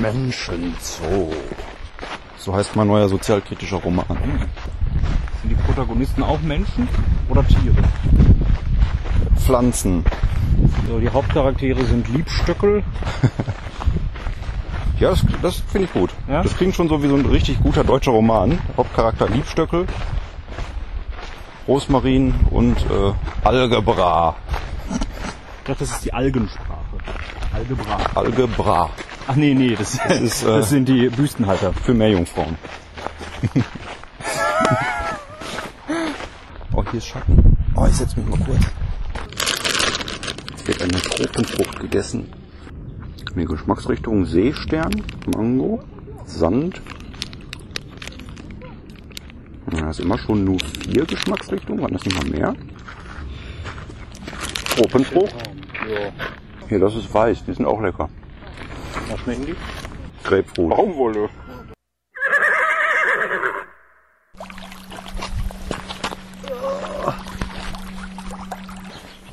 [0.00, 1.32] Menschenzoo.
[2.38, 4.06] So heißt mein neuer sozialkritischer Roman.
[4.08, 6.88] Sind die Protagonisten auch Menschen
[7.28, 7.82] oder Tiere?
[9.36, 10.04] Pflanzen.
[10.88, 12.84] So, die Hauptcharaktere sind Liebstöckel.
[15.06, 16.10] Ja, das, das finde ich gut.
[16.28, 16.42] Ja?
[16.42, 18.58] Das klingt schon so wie so ein richtig guter deutscher Roman.
[18.76, 19.86] Hauptcharakter Liebstöckel,
[21.68, 23.12] Rosmarin und äh,
[23.44, 24.34] Algebra.
[24.90, 24.98] Ich
[25.64, 26.80] dachte, das ist die Algensprache.
[27.52, 27.98] Algebra.
[28.16, 28.90] Algebra.
[29.28, 31.72] Ach nee, nee, das, ist, äh, das sind die Büstenhalter.
[31.72, 32.58] Für mehr Jungfrauen.
[36.72, 37.56] oh, hier ist Schatten.
[37.76, 38.64] Oh, ich setz mich mal kurz.
[40.56, 42.28] Es wird eine Tropenfrucht gegessen.
[43.36, 45.82] Die Geschmacksrichtung Seestern, Mango,
[46.24, 46.80] Sand.
[49.72, 52.54] Ja, das ist immer schon nur vier Geschmacksrichtungen, waren das nicht mal mehr?
[54.74, 55.34] Tropenfrucht.
[55.86, 56.12] Ja.
[56.68, 58.08] Hier, das ist weiß, die sind auch lecker.
[59.10, 59.56] Was schmecken die?
[60.24, 60.70] Grapefruit.
[60.70, 61.28] Baumwolle.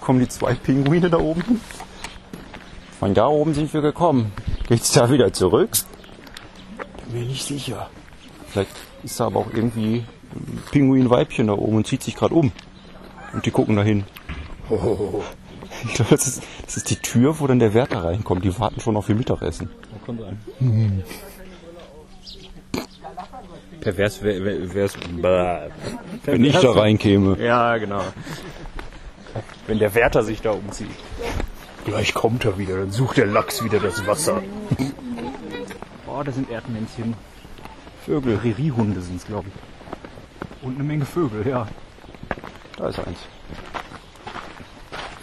[0.01, 1.61] kommen die zwei Pinguine da oben hin?
[3.03, 4.31] Von da oben sind wir gekommen.
[4.69, 5.71] Geht's da wieder zurück?
[7.11, 7.89] Bin mir nicht sicher.
[8.47, 8.71] Vielleicht
[9.03, 12.53] ist da aber auch irgendwie ein Pinguinweibchen da oben und zieht sich gerade um.
[13.33, 14.05] Und die gucken dahin.
[14.69, 18.45] Ich glaube, das ist, das ist die Tür, wo dann der Wärter reinkommt.
[18.45, 19.69] Die warten schon auf ihr Mittagessen.
[20.05, 21.03] Kann sein.
[23.81, 24.97] Pervers wäre es.
[26.23, 27.37] Wenn ich da reinkäme.
[27.37, 28.01] Ja, genau.
[29.67, 30.87] Wenn der Wärter sich da umzieht.
[31.85, 34.41] Gleich kommt er wieder, dann sucht der Lachs wieder das Wasser.
[36.07, 37.15] Oh, das sind Erdmännchen.
[38.05, 38.37] Vögel.
[38.37, 40.63] Präriehunde sind es, glaube ich.
[40.63, 41.67] Und eine Menge Vögel, ja.
[42.77, 43.19] Da ist eins.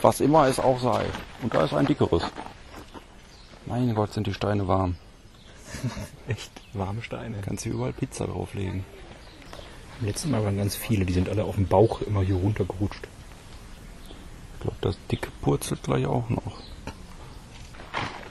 [0.02, 1.04] Was immer es auch sei.
[1.42, 2.22] Und da ist ein dickeres.
[3.66, 4.96] Mein Gott, sind die Steine warm.
[6.28, 7.38] Echt warme Steine.
[7.42, 8.84] Kannst du überall Pizza drauflegen.
[9.98, 13.06] Beim letzten Mal waren ganz viele, die sind alle auf dem Bauch immer hier runtergerutscht.
[14.80, 16.58] Das dicke purzelt gleich auch noch.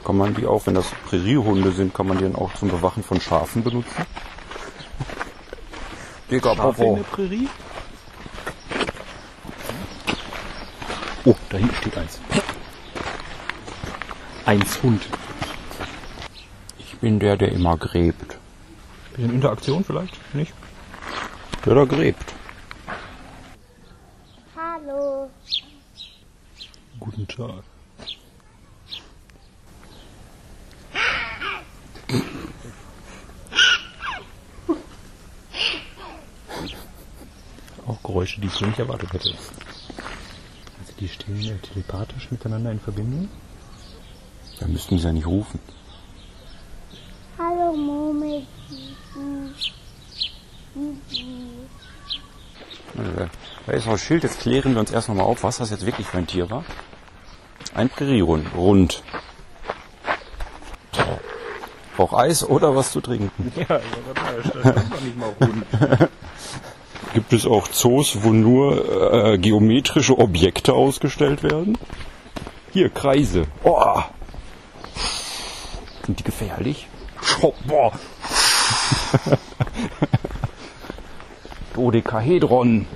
[0.03, 3.03] Kann man die auch, wenn das Präriehunde sind, kann man die dann auch zum Bewachen
[3.03, 4.05] von Schafen benutzen?
[6.31, 7.49] Dicker Schafe in der Prärie?
[11.25, 12.19] Oh, da hinten steht eins.
[14.45, 15.01] Eins Hund.
[16.79, 18.37] Ich bin der, der immer gräbt.
[19.15, 20.17] Bisschen Interaktion vielleicht?
[20.33, 20.53] Nicht?
[21.65, 22.33] Der da gräbt.
[24.55, 25.29] Hallo.
[26.99, 27.63] Guten Tag.
[37.87, 39.29] Auch Geräusche, die ich so nicht erwartet hätte.
[39.29, 43.29] Also die stehen ja telepathisch miteinander in Verbindung.
[44.59, 45.61] Da müssten sie ja nicht rufen.
[47.37, 48.45] Hallo Murmel.
[52.97, 53.29] Also,
[53.65, 55.85] Da ist auch das Schild, jetzt klären wir uns erst nochmal auf, was das jetzt
[55.85, 56.65] wirklich für ein Tier war.
[57.79, 59.03] Ein Präriehund, rund.
[61.95, 63.53] Braucht Eis oder was zu trinken.
[63.55, 65.65] Ja, das ist noch nicht mal rund.
[67.13, 71.77] Gibt es auch Zoos, wo nur äh, geometrische Objekte ausgestellt werden?
[72.73, 73.45] Hier, Kreise.
[73.63, 74.01] Oh.
[76.05, 76.89] Sind die gefährlich?
[77.65, 77.93] Boah.
[81.75, 82.87] Dodekahedron.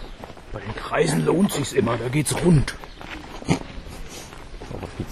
[0.51, 2.75] Bei den Kreisen lohnt sich's immer, da geht's rund.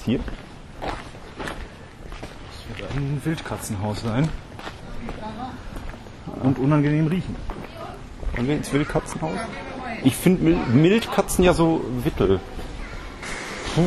[0.06, 0.20] Hier?
[0.82, 4.30] Das wird ein Wildkatzenhaus sein.
[6.42, 7.36] Und unangenehm riechen.
[8.36, 9.38] Wollen wir ins Wildkatzenhaus?
[10.04, 12.40] Ich finde Mil Mildkatzen ja so wittel.
[13.76, 13.82] Puh.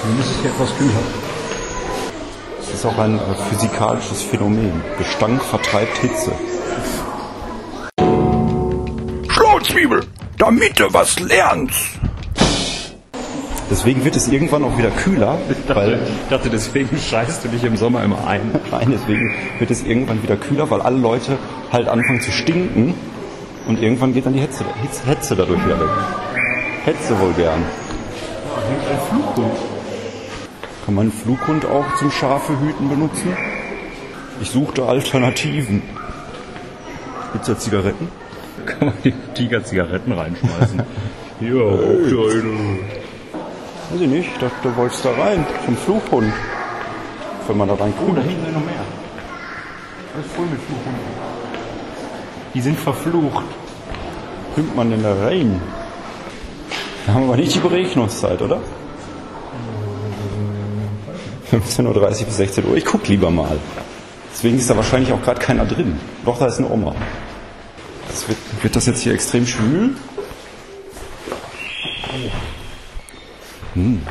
[0.00, 1.02] Zumindest ist hier etwas kühler.
[2.58, 4.82] Das ist auch ein äh, physikalisches Phänomen.
[4.96, 6.32] Gestank vertreibt Hitze.
[9.28, 10.06] Schlauzwiebel,
[10.38, 12.00] damit du was lernst.
[13.70, 17.76] Deswegen wird es irgendwann auch wieder kühler, weil Ich dachte, deswegen scheißt du dich im
[17.76, 18.40] Sommer immer ein.
[18.70, 21.38] Nein, deswegen wird es irgendwann wieder kühler, weil alle Leute
[21.72, 22.94] halt anfangen zu stinken
[23.66, 25.88] und irgendwann geht dann die Hetze, Hitze, Hetze dadurch wieder weg.
[26.84, 27.62] Hetze wohl gern.
[28.56, 29.56] Ein Flughund.
[30.84, 33.36] Kann man einen Flughund auch zum Schafe hüten benutzen?
[34.40, 35.82] Ich suchte Alternativen.
[37.32, 38.08] Gibt's da Zigaretten?
[38.66, 40.82] Kann man die Tiger Zigaretten reinschmeißen.
[41.40, 42.78] ja, auch eine.
[43.90, 46.32] Weiß ich nicht, ich dachte, du wolltest da rein, zum Flughund.
[47.48, 48.16] Wenn man da Oh, reinkommt.
[48.18, 48.84] da hinten sind noch mehr.
[50.20, 51.00] Ist voll mit Fluchhunden.
[52.54, 53.44] Die sind verflucht.
[54.54, 55.60] kommt man denn da rein?
[57.06, 58.60] Wir haben aber nicht die Berechnungszeit, oder?
[61.50, 62.76] 15.30 Uhr bis 16 Uhr.
[62.76, 63.58] Ich guck lieber mal.
[64.32, 65.98] Deswegen ist da wahrscheinlich auch gerade keiner drin.
[66.24, 66.94] Doch, da ist eine Oma.
[68.08, 69.96] Das wird, wird das jetzt hier extrem schwül?
[73.74, 74.06] Hm.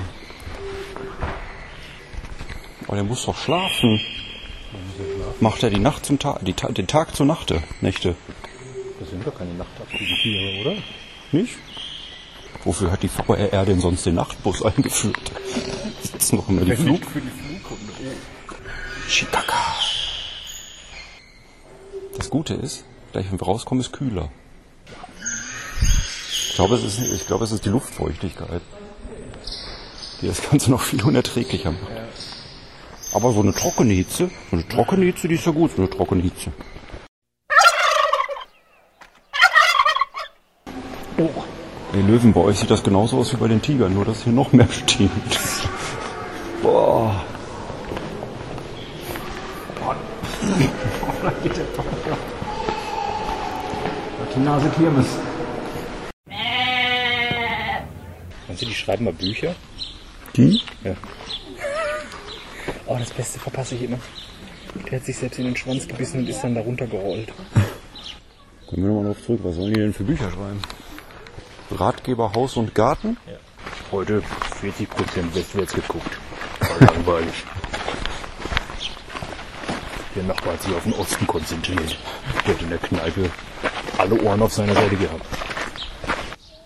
[2.87, 3.99] Oh, der muss doch schlafen.
[5.39, 8.15] Macht er die Nacht zum Tag, Ta- den Tag zur Nachte, Nächte.
[8.99, 10.75] Das sind doch keine nachtaktiven Tiere, oder?
[11.31, 11.55] Nicht?
[12.63, 15.31] Wofür hat die VRR denn sonst den Nachtbus eingeführt?
[16.03, 17.05] Sitzen noch immer die Flug.
[17.05, 17.93] für die Flughunde.
[19.07, 19.75] Chicaca.
[22.17, 24.29] Das Gute ist, gleich wenn wir rauskommen, ist kühler.
[26.49, 28.61] Ich glaube, es ist, ich glaube, es ist die Luftfeuchtigkeit,
[30.21, 31.91] die das Ganze noch viel unerträglicher macht.
[33.13, 35.89] Aber so eine trockene Hitze, so eine trockene Hitze, die ist ja gut, so eine
[35.89, 36.51] trockene Hitze.
[41.17, 41.29] Oh.
[41.93, 44.33] Ey, Löwen, bei euch sieht das genauso aus wie bei den Tigern, nur dass hier
[44.33, 45.09] noch mehr steht.
[46.61, 47.23] Boah.
[54.35, 55.07] Die Nase Kirmes.
[58.47, 59.55] Meinst du, die schreiben mal Bücher?
[60.39, 60.61] Die?
[60.85, 60.95] Ja.
[62.85, 63.99] Oh, das Beste verpasse ich immer.
[64.89, 67.33] Der hat sich selbst in den Schwanz gebissen und ist dann darunter gerollt.
[68.67, 69.41] Kommen wir nochmal drauf zurück.
[69.43, 70.61] Was sollen die denn für Bücher schreiben?
[71.71, 73.17] Ratgeber Haus und Garten?
[73.91, 74.23] Heute
[74.61, 76.17] 40% westwärts geguckt.
[76.61, 77.33] War langweilig.
[80.15, 81.97] Der Nachbar hat sich auf den Osten konzentriert.
[82.47, 83.29] Der hat in der Kneipe
[83.97, 85.25] alle Ohren auf seiner Seite gehabt.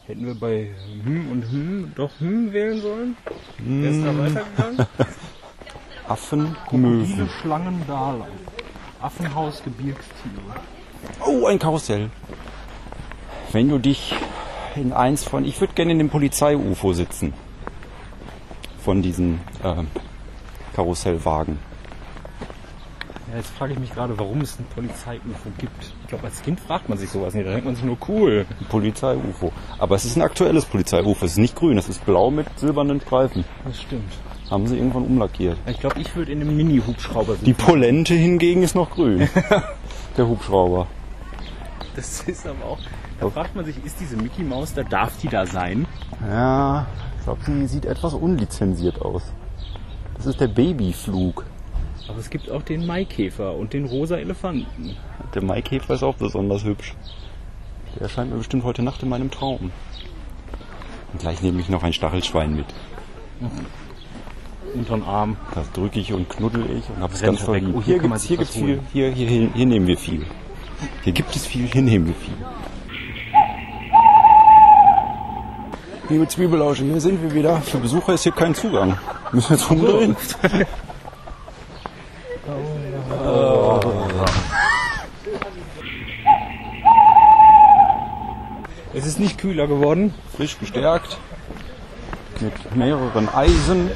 [0.06, 0.70] Hätten wir bei
[1.06, 3.18] hm und hm doch hm wählen sollen?
[3.66, 4.88] Wer ist da weitergegangen?
[6.08, 7.30] Affen, Möwen.
[7.42, 8.24] Schlangen Dahlem.
[9.02, 10.42] Affenhaus Gebirgstiere.
[11.26, 12.10] Oh, ein Karussell.
[13.52, 14.14] Wenn du dich
[14.76, 15.46] in eins von...
[15.46, 17.34] Ich würde gerne in dem Polizei-UFO sitzen.
[18.84, 19.88] Von diesen ähm,
[20.76, 21.58] Karussellwagen.
[23.34, 25.92] Ja, jetzt frage ich mich gerade, warum es ein Polizei-UFO gibt.
[26.04, 27.48] Ich glaube, als Kind fragt man sich sowas nicht.
[27.48, 28.46] Da denkt man sich nur cool.
[28.60, 29.52] Ein Polizei-UFO.
[29.80, 31.26] Aber es ist ein aktuelles Polizei-UFO.
[31.26, 33.44] Es ist nicht grün, es ist blau mit silbernen Streifen.
[33.66, 34.14] Das stimmt.
[34.52, 35.58] Haben sie irgendwann umlackiert.
[35.66, 37.46] Ich glaube, ich würde in einem Mini-Hubschrauber sitzen.
[37.46, 39.28] Die Polente hingegen ist noch grün.
[40.18, 40.86] Der Hubschrauber.
[41.96, 42.80] Das ist aber auch.
[43.20, 45.88] Da fragt man sich, ist diese Mickey Maus, da darf die da sein?
[46.30, 46.86] Ja,
[47.18, 49.24] ich glaube, sie sieht etwas unlizenziert aus.
[50.18, 51.46] Das ist der Babyflug.
[52.08, 54.98] Aber es gibt auch den Maikäfer und den rosa Elefanten.
[55.34, 56.96] Der Maikäfer ist auch besonders hübsch.
[57.96, 59.72] Der erscheint mir bestimmt heute Nacht in meinem Traum.
[61.14, 62.66] Und gleich nehme ich noch ein Stachelschwein mit.
[64.74, 65.38] Unteren Arm.
[65.54, 67.74] Das drücke ich und knuddel ich und habe es ganz verliebt.
[67.74, 68.80] Oh, hier hier gibt's, sich hier gibt's viel.
[68.92, 70.26] Hier, hier, hier, hier nehmen wir viel.
[71.04, 72.34] Hier gibt es viel, hier nehmen wir viel.
[76.10, 77.62] Liebe Zwiebelausche, hier sind wir wieder.
[77.62, 78.98] Für Besucher ist hier kein Zugang.
[79.32, 80.38] Müssen wir jetzt
[82.48, 82.94] umdrehen?
[88.94, 90.14] Es ist nicht kühler geworden.
[90.36, 91.18] frisch gestärkt
[92.40, 93.92] mit mehreren Eisen,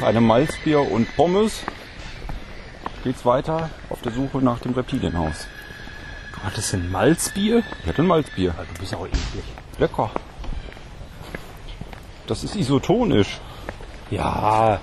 [0.00, 1.62] einem Malzbier und Pommes
[3.04, 5.46] geht's weiter auf der Suche nach dem Reptilienhaus.
[6.34, 7.62] Du hattest ein Malzbier?
[7.82, 8.54] Ich hatte ein Malzbier.
[8.74, 9.44] Du bist auch eklig.
[9.78, 10.10] Lecker.
[12.26, 13.40] Das ist isotonisch.
[14.10, 14.80] Ja.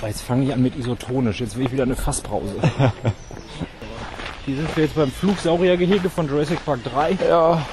[0.00, 1.40] Aber jetzt fange ich an mit isotonisch.
[1.40, 2.54] Jetzt will ich wieder eine Fasspause.
[4.46, 7.18] Hier sind wir jetzt beim Flugsauriergehege von Jurassic Park 3.
[7.28, 7.64] Ja.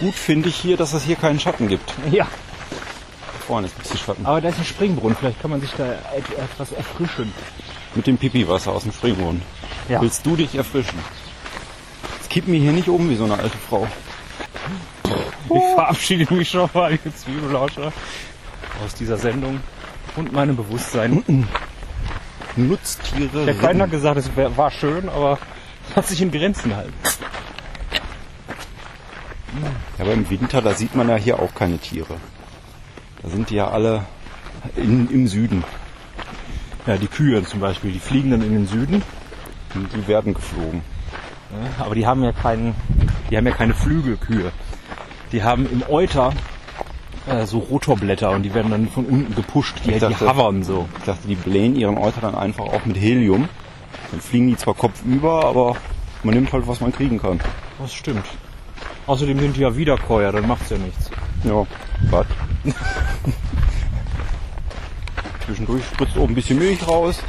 [0.00, 1.92] Gut finde ich hier, dass es hier keinen Schatten gibt.
[2.10, 2.26] Ja.
[3.46, 4.26] Vorne ist ein bisschen Schatten.
[4.26, 5.16] Aber da ist ein Springbrunnen.
[5.16, 5.84] Vielleicht kann man sich da
[6.16, 7.32] et- etwas erfrischen.
[7.94, 9.42] Mit dem Pipiwasser aus dem Springbrunnen.
[9.88, 10.00] Ja.
[10.00, 10.98] Willst du dich erfrischen?
[12.16, 13.86] Jetzt kipp mir hier nicht um wie so eine alte Frau.
[15.04, 17.92] Ich verabschiede mich schon mal, liebe Zwiebelauscher,
[18.84, 19.60] aus dieser Sendung
[20.16, 21.46] und meinem Bewusstsein.
[22.56, 23.44] Nutztiere.
[23.46, 25.38] Der Kleine hat gesagt, es wär, war schön, aber
[25.96, 26.92] hat sich in Grenzen halten.
[29.98, 32.16] Aber im Winter, da sieht man ja hier auch keine Tiere.
[33.22, 34.04] Da sind die ja alle
[34.76, 35.64] in, im Süden.
[36.86, 39.02] Ja, die Kühe zum Beispiel, die fliegen dann in den Süden,
[39.74, 40.82] Und die werden geflogen.
[41.78, 42.74] ja, aber die haben ja keinen,
[43.30, 44.52] die haben ja keine Flügelkühe.
[45.32, 46.32] Die haben im Euter
[47.26, 49.76] äh, so Rotorblätter und die werden dann von unten gepusht.
[49.84, 50.88] Die, die dachte- hovern so.
[50.98, 53.48] Ich dachte, die blähen ihren Euter dann einfach auch mit Helium.
[54.10, 55.76] Dann fliegen die zwar kopfüber, aber
[56.22, 57.40] man nimmt halt, was man kriegen kann.
[57.78, 58.24] Das stimmt.
[59.06, 61.10] Außerdem sind die ja Wiederkäuer, dann macht's ja nichts.
[61.44, 61.66] Ja,
[62.10, 62.26] was?
[65.44, 67.20] Zwischendurch spritzt oben ein bisschen Milch raus.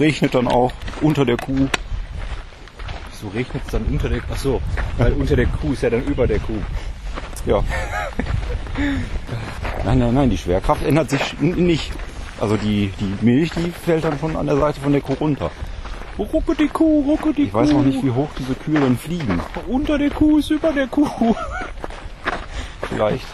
[0.00, 1.68] Regnet dann auch unter der Kuh.
[3.12, 4.60] So regnet es dann unter der Ach so,
[4.98, 6.58] weil unter der Kuh ist ja dann über der Kuh.
[7.46, 7.62] Ja.
[9.84, 11.92] Nein, nein, nein, die Schwerkraft ändert sich nicht.
[12.40, 15.50] Also die, die Milch, die fällt dann von an der Seite von der Kuh runter.
[16.18, 19.40] Rucke die Kuh, rucke die Ich weiß auch nicht, wie hoch diese Kühe dann fliegen.
[19.68, 21.34] Unter der Kuh ist über der Kuh.
[22.88, 23.24] Vielleicht,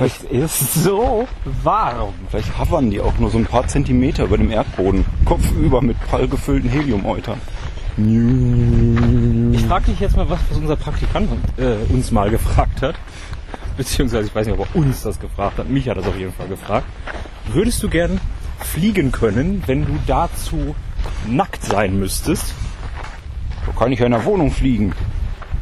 [0.00, 2.14] Es ist so warm.
[2.30, 5.04] vielleicht hovern die auch nur so ein paar Zentimeter über dem Erdboden.
[5.24, 7.40] Kopfüber mit prall gefüllten Heliumeutern.
[7.96, 12.94] Ich frage dich jetzt mal was, was unser Praktikant äh, uns mal gefragt hat.
[13.78, 15.70] Beziehungsweise ich weiß nicht, ob er uns das gefragt hat.
[15.70, 16.86] Mich hat das auf jeden Fall gefragt.
[17.46, 18.20] Würdest du gern
[18.58, 20.74] fliegen können, wenn du dazu
[21.26, 22.54] nackt sein müsstest?
[23.64, 24.92] So kann ich ja in der Wohnung fliegen.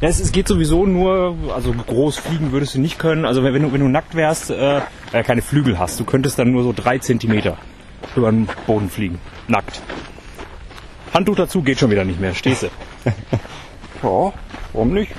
[0.00, 3.26] Ja, es, es geht sowieso nur, also groß fliegen würdest du nicht können.
[3.26, 4.80] Also wenn, wenn, du, wenn du nackt wärst, äh,
[5.12, 7.58] weil du keine Flügel hast, du könntest dann nur so drei Zentimeter
[8.14, 9.18] über den Boden fliegen.
[9.46, 9.82] Nackt.
[11.12, 12.68] Handtuch dazu geht schon wieder nicht mehr, stehst du.
[14.02, 14.32] Ja,
[14.74, 15.12] warum nicht?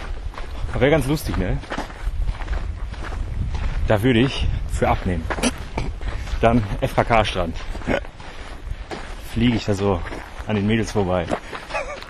[0.78, 1.58] Wäre ganz lustig, ne?
[3.88, 5.24] Da würde ich für abnehmen.
[6.42, 7.56] Dann FKK-Strand.
[9.34, 10.00] Fliege ich da so
[10.46, 11.26] an den Mädels vorbei.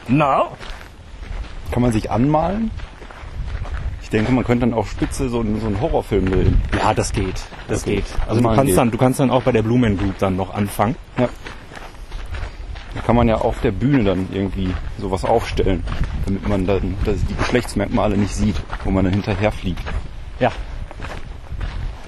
[0.08, 0.48] Na?
[1.72, 2.72] Kann man sich anmalen?
[4.02, 6.62] Ich denke, man könnte dann auf Spitze so einen, so einen Horrorfilm drehen.
[6.78, 7.42] Ja, das geht.
[7.68, 7.98] Das Okay.
[7.98, 8.06] geht.
[8.28, 8.78] Also du kannst, geht.
[8.78, 10.96] dann, du kannst dann auch bei der Blumen Group dann noch anfangen.
[11.18, 11.28] Ja.
[12.96, 15.84] Da kann man ja auf der Bühne dann irgendwie sowas aufstellen,
[16.26, 18.56] damit man dann die Geschlechtsmerkmale nicht sieht,
[18.86, 19.84] wo man dann hinterher fliegt.
[20.40, 20.52] Ja,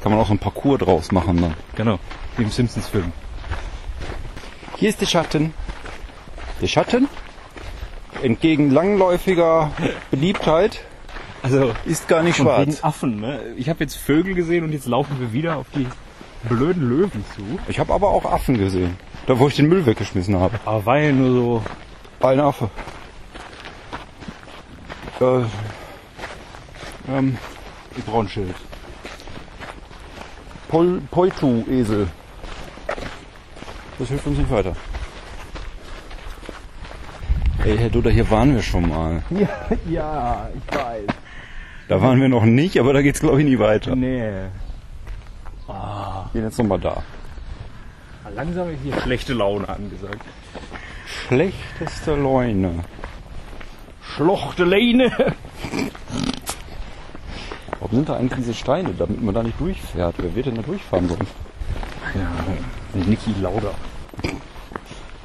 [0.01, 1.53] Kann man auch so ein Parcours draus machen dann.
[1.75, 1.99] genau.
[2.37, 3.11] Wie im Simpsons-Film.
[4.77, 5.53] Hier ist der Schatten.
[6.61, 7.07] Der Schatten,
[8.21, 9.71] entgegen langläufiger
[10.11, 10.81] Beliebtheit,
[11.41, 12.67] Also Ist gar nicht schwarz.
[12.67, 13.41] wegen Affen, ne?
[13.57, 15.87] Ich habe jetzt Vögel gesehen und jetzt laufen wir wieder auf die
[16.47, 17.59] blöden Löwen zu.
[17.67, 18.97] Ich habe aber auch Affen gesehen.
[19.27, 20.59] Da wo ich den Müll weggeschmissen habe.
[20.65, 21.63] Aber weil nur so.
[22.27, 22.69] Ein Affe.
[25.21, 25.41] Äh,
[27.09, 27.37] ähm,
[28.27, 28.55] Schild.
[30.69, 32.07] Pol Poitu-Esel.
[33.97, 34.75] Das hilft uns nicht weiter.
[37.65, 39.23] Ey, Herr Duda, hier waren wir schon mal.
[39.29, 39.49] Ja,
[39.89, 41.07] ja, ich weiß.
[41.89, 43.95] Da waren wir noch nicht, aber da geht's glaube ich nie weiter.
[43.95, 44.47] Nee.
[46.33, 47.01] Gehen jetzt nochmal da.
[48.35, 50.21] Langsam ist hier schlechte Laune angesagt.
[51.27, 52.83] Schlechteste Leune.
[54.03, 55.11] Schlochte Leine.
[57.89, 60.13] Warum sind da eigentlich diese Steine, damit man da nicht durchfährt?
[60.19, 61.33] Wer wird denn da durchfahren sonst?
[62.13, 62.29] Ja,
[62.93, 63.71] Niki Lauda.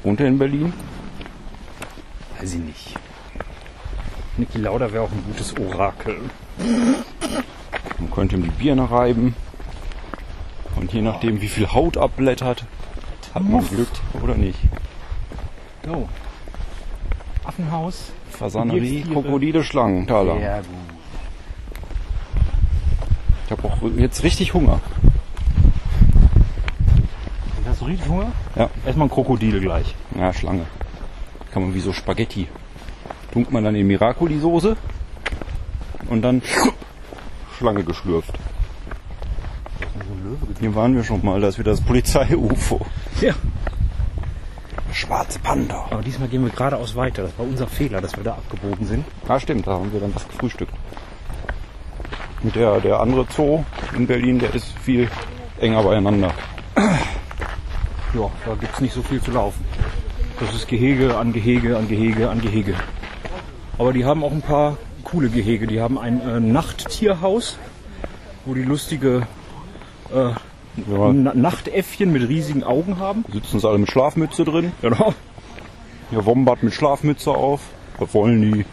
[0.01, 0.73] Wohnt er in Berlin?
[2.39, 2.95] Weiß ich nicht.
[4.37, 6.17] Niki Lauda wäre auch ein gutes Orakel.
[7.99, 9.35] Man könnte ihm die Birne reiben.
[10.75, 12.65] Und je nachdem, wie viel Haut abblättert,
[13.35, 13.89] hat man Glück
[14.23, 14.59] oder nicht.
[15.85, 16.09] So.
[17.43, 18.11] Affenhaus.
[18.31, 19.03] Fasanerie.
[19.03, 20.39] Krokodile, Schlangen, Taler.
[20.39, 20.94] Sehr gut.
[23.45, 24.79] Ich habe auch jetzt richtig Hunger.
[27.67, 28.31] Hast du richtig Hunger?
[28.55, 28.69] Ja.
[28.85, 29.93] Erstmal ein Krokodil gleich.
[30.17, 30.65] Ja, Schlange.
[31.51, 32.47] Kann man wie so Spaghetti.
[33.31, 34.77] Tunkt man dann in Miracoli-Soße
[36.09, 36.41] und dann
[37.57, 38.33] Schlange geschlürft.
[40.59, 42.85] Hier waren wir schon mal, da ist wieder das Polizei-UFO.
[43.21, 43.33] Ja.
[44.91, 45.85] Schwarze Panda.
[45.91, 47.23] Aber diesmal gehen wir geradeaus weiter.
[47.23, 49.05] Das war unser Fehler, dass wir da abgebogen sind.
[49.27, 50.73] Ja, stimmt, da haben wir dann das gefrühstückt.
[52.45, 53.63] Und der, der andere Zoo
[53.97, 55.09] in Berlin, der ist viel
[55.59, 56.31] enger beieinander.
[56.77, 59.65] Ja, da gibt's nicht so viel zu laufen.
[60.39, 62.75] Das ist Gehege an Gehege an Gehege an Gehege.
[63.79, 65.65] Aber die haben auch ein paar coole Gehege.
[65.65, 67.57] Die haben ein äh, Nachttierhaus,
[68.45, 69.25] wo die lustige
[70.13, 73.25] äh, Ja, Na Nachtäffchen mit riesigen Augen haben.
[73.33, 74.71] sitzen sie alle mit Schlafmütze drin.
[74.83, 75.15] Genau.
[76.11, 77.61] Hier Wombat mit Schlafmütze auf.
[77.97, 78.65] Was wollen die?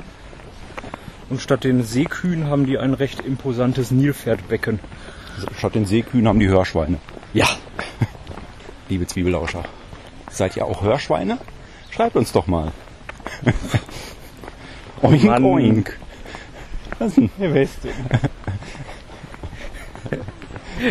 [1.31, 4.81] Und statt den Seekühen haben die ein recht imposantes Nilpferdbecken.
[5.57, 6.99] Statt den Seekühen haben die Hörschweine.
[7.33, 7.49] Ja.
[8.89, 9.65] Liebe Zwiebelauscher,
[10.31, 11.39] seid ihr auch Hörschweine?
[11.91, 12.73] Schreibt uns doch mal.
[15.03, 15.45] oink, Mann.
[15.45, 15.99] oink.
[16.99, 17.31] Was denn?
[17.39, 17.93] Herr Westin.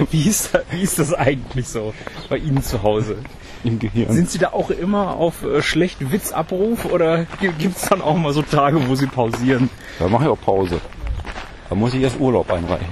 [0.09, 1.93] Wie ist, da, wie ist das eigentlich so
[2.29, 3.17] bei Ihnen zu Hause?
[3.63, 4.11] Im Gehirn.
[4.13, 8.33] Sind Sie da auch immer auf äh, schlechten Witzabruf oder gibt es dann auch mal
[8.33, 9.69] so Tage, wo Sie pausieren?
[9.99, 10.81] da mache ich auch Pause.
[11.69, 12.87] Da muss ich erst Urlaub einreichen.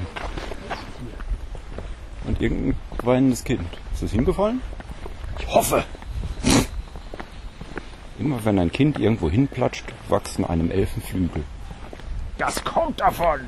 [2.25, 3.67] Und irgendein weinendes Kind.
[3.93, 4.61] Ist das hingefallen?
[5.39, 5.83] Ich hoffe.
[8.19, 11.43] Immer wenn ein Kind irgendwo hinplatscht, wachsen einem Elfen Flügel.
[12.37, 13.39] Das kommt davon.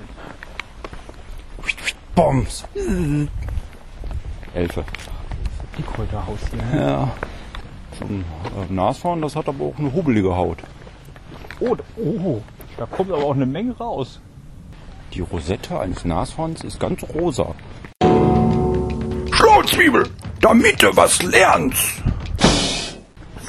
[2.16, 2.66] Bombs.
[4.54, 4.84] Elfe.
[5.86, 6.82] Kräuterhaus hier.
[6.82, 7.12] Ja.
[8.00, 8.26] So ein
[8.70, 10.60] äh, Nashorn, das hat aber auch eine hubbelige Haut.
[11.60, 12.42] Oh, oh,
[12.78, 14.20] da kommt aber auch eine Menge raus.
[15.14, 17.54] Die Rosette eines Nashorns ist ganz rosa.
[19.32, 20.10] Schlauzwiebel,
[20.40, 22.02] damit du was lernst.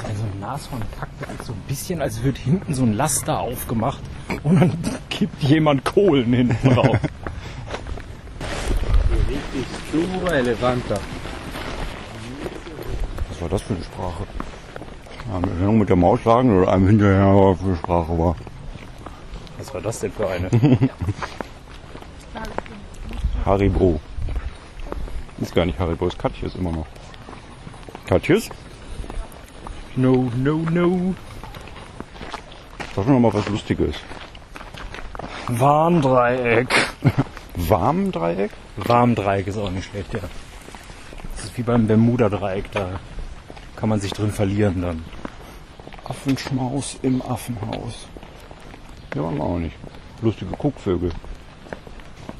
[0.03, 4.01] Also ein Nashorn packt das so ein bisschen, als wird hinten so ein Laster aufgemacht
[4.43, 4.77] und dann
[5.09, 6.97] kippt jemand Kohlen hinten drauf.
[10.21, 10.41] Was
[13.43, 14.23] war das für eine Sprache?
[15.59, 18.35] Können mit der Maus sagen oder einem hinterher, was für eine Sprache war.
[19.57, 20.49] Was war das denn für eine?
[23.45, 23.99] Haribo.
[25.41, 26.85] Ist gar nicht Haribo, ist Katjes immer noch.
[28.07, 28.49] Katjes?
[29.97, 31.13] No, no, no.
[32.95, 33.97] Sag noch mal was Lustiges.
[35.49, 36.73] Warndreieck.
[37.55, 38.51] Warmdreieck?
[38.77, 40.21] Warmdreieck ist auch nicht schlecht, ja.
[41.35, 42.99] Das ist wie beim Bermuda-Dreieck, da
[43.83, 45.03] kann man sich drin verlieren dann.
[46.05, 48.07] Affenschmaus im Affenhaus.
[49.13, 49.75] Ja, waren wir auch nicht.
[50.21, 51.11] Lustige Guckvögel.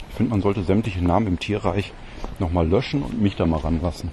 [0.10, 1.92] Ich finde, man sollte sämtliche Namen im Tierreich
[2.40, 4.10] nochmal löschen und mich da mal ranlassen.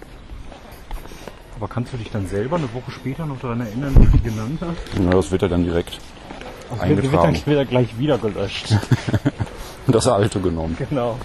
[1.55, 4.23] Aber kannst du dich dann selber eine Woche später noch daran erinnern, wie du die
[4.23, 4.99] genannt hast?
[5.01, 6.01] Ja, das wird ja dann direkt
[6.69, 7.47] Das wird, wird, dann, eingetragen.
[7.47, 8.77] wird dann gleich wieder gelöscht.
[9.87, 10.77] Das alte genommen.
[10.79, 11.17] genau.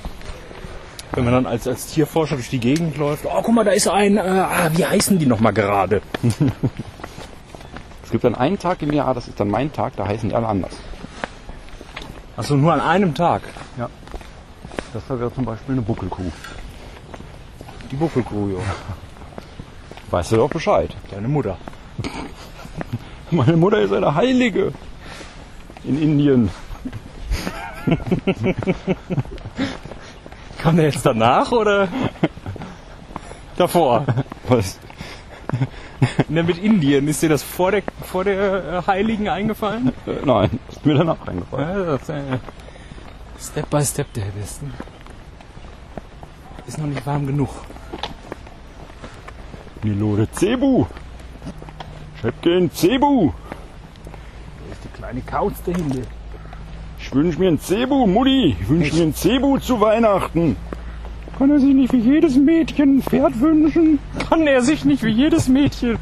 [1.12, 3.88] Wenn man dann als, als Tierforscher durch die Gegend läuft, oh guck mal, da ist
[3.88, 6.02] ein, äh, ah, wie heißen die nochmal gerade?
[8.04, 10.36] Es gibt dann einen Tag im Jahr, das ist dann mein Tag, da heißen die
[10.36, 10.74] alle anders.
[12.38, 13.42] Achso, nur an einem Tag.
[14.96, 16.32] Das da wäre zum Beispiel eine Buckelkuh.
[17.92, 18.62] Die Buckelkuh, jo.
[20.10, 20.96] Weißt du doch Bescheid.
[21.12, 21.58] Deine Mutter.
[23.32, 24.72] Meine Mutter ist eine Heilige.
[25.84, 26.50] In Indien.
[30.66, 31.88] Kam der jetzt danach oder
[33.56, 34.04] davor?
[34.48, 34.80] Was?
[36.28, 37.08] Ne, mit Indien.
[37.08, 39.94] Ist dir das vor der, vor der äh, Heiligen eingefallen?
[40.08, 41.70] Äh, nein, ist mir danach eingefallen.
[41.70, 42.40] Ja, das, äh,
[43.40, 44.74] Step by Step der Besten.
[46.66, 47.50] Ist noch nicht warm genug.
[49.84, 50.88] Milode Cebu.
[52.20, 53.34] Schäppchen Cebu.
[54.66, 56.02] Da ist die kleine Kauz dahinter.
[57.06, 58.56] Ich wünsche mir ein Cebu, Mutti.
[58.60, 60.56] Ich wünsche mir ein Cebu zu Weihnachten.
[61.38, 64.00] Kann er sich nicht für jedes Mädchen ein Pferd wünschen?
[64.28, 66.00] Kann er sich nicht wie jedes Mädchen.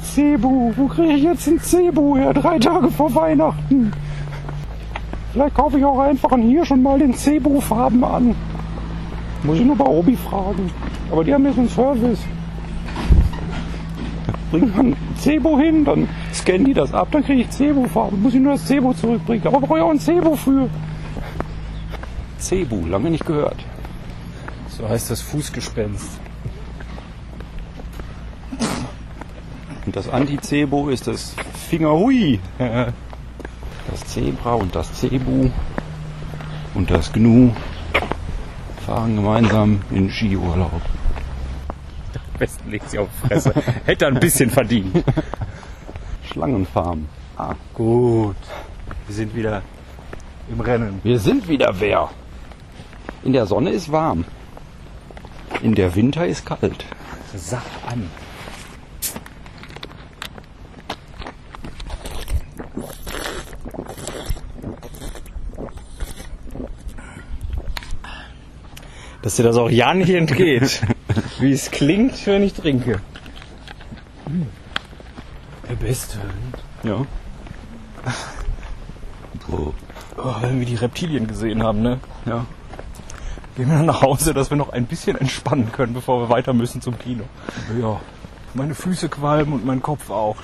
[0.00, 2.32] Cebu, wo kriege ich jetzt ein Cebu her?
[2.32, 3.92] Drei Tage vor Weihnachten.
[5.32, 8.36] Vielleicht kaufe ich auch einfach an hier schon mal den Cebu-Farben an.
[9.42, 10.70] Muss ich nur bei Obi fragen.
[11.10, 12.20] Aber die haben jetzt einen Service.
[14.54, 18.22] Bringt man Cebu hin, dann scannen die das ab, dann kriege ich Cebu-Farben.
[18.22, 19.44] Muss ich nur das Cebu zurückbringen.
[19.48, 20.70] Aber brauche ich auch ein Cebu für.
[22.38, 23.56] Cebu, lange nicht gehört.
[24.68, 26.20] So heißt das Fußgespenst.
[29.86, 31.34] Und das Anti-Cebo ist das
[31.68, 32.38] Fingerhui.
[32.58, 35.50] Das Zebra und das Cebu
[36.74, 37.50] und das Gnu
[38.86, 40.93] fahren gemeinsam in Skiurlaub.
[42.34, 43.54] Am besten legt sie auf die Fresse.
[43.86, 45.04] Hätte er ein bisschen verdient.
[46.32, 47.06] Schlangenfarm.
[47.36, 48.36] Ah, Gut.
[49.06, 49.62] Wir sind wieder
[50.50, 51.00] im Rennen.
[51.02, 52.10] wir sind wieder wer?
[53.22, 54.24] In der Sonne ist warm.
[55.62, 56.84] In der Winter ist kalt.
[57.34, 58.10] Sag an.
[69.22, 70.82] Dass dir das auch ja nicht entgeht,
[71.40, 73.00] wie es klingt, wenn ich trinke.
[75.68, 76.18] Der Beste.
[76.82, 77.04] Ja.
[79.50, 79.72] Oh,
[80.40, 82.00] wenn wir die Reptilien gesehen haben, ne?
[82.26, 82.46] Ja.
[83.56, 86.52] Gehen wir dann nach Hause, dass wir noch ein bisschen entspannen können, bevor wir weiter
[86.52, 87.24] müssen zum Kino.
[87.80, 88.00] Ja,
[88.54, 90.36] meine Füße qualmen und mein Kopf auch.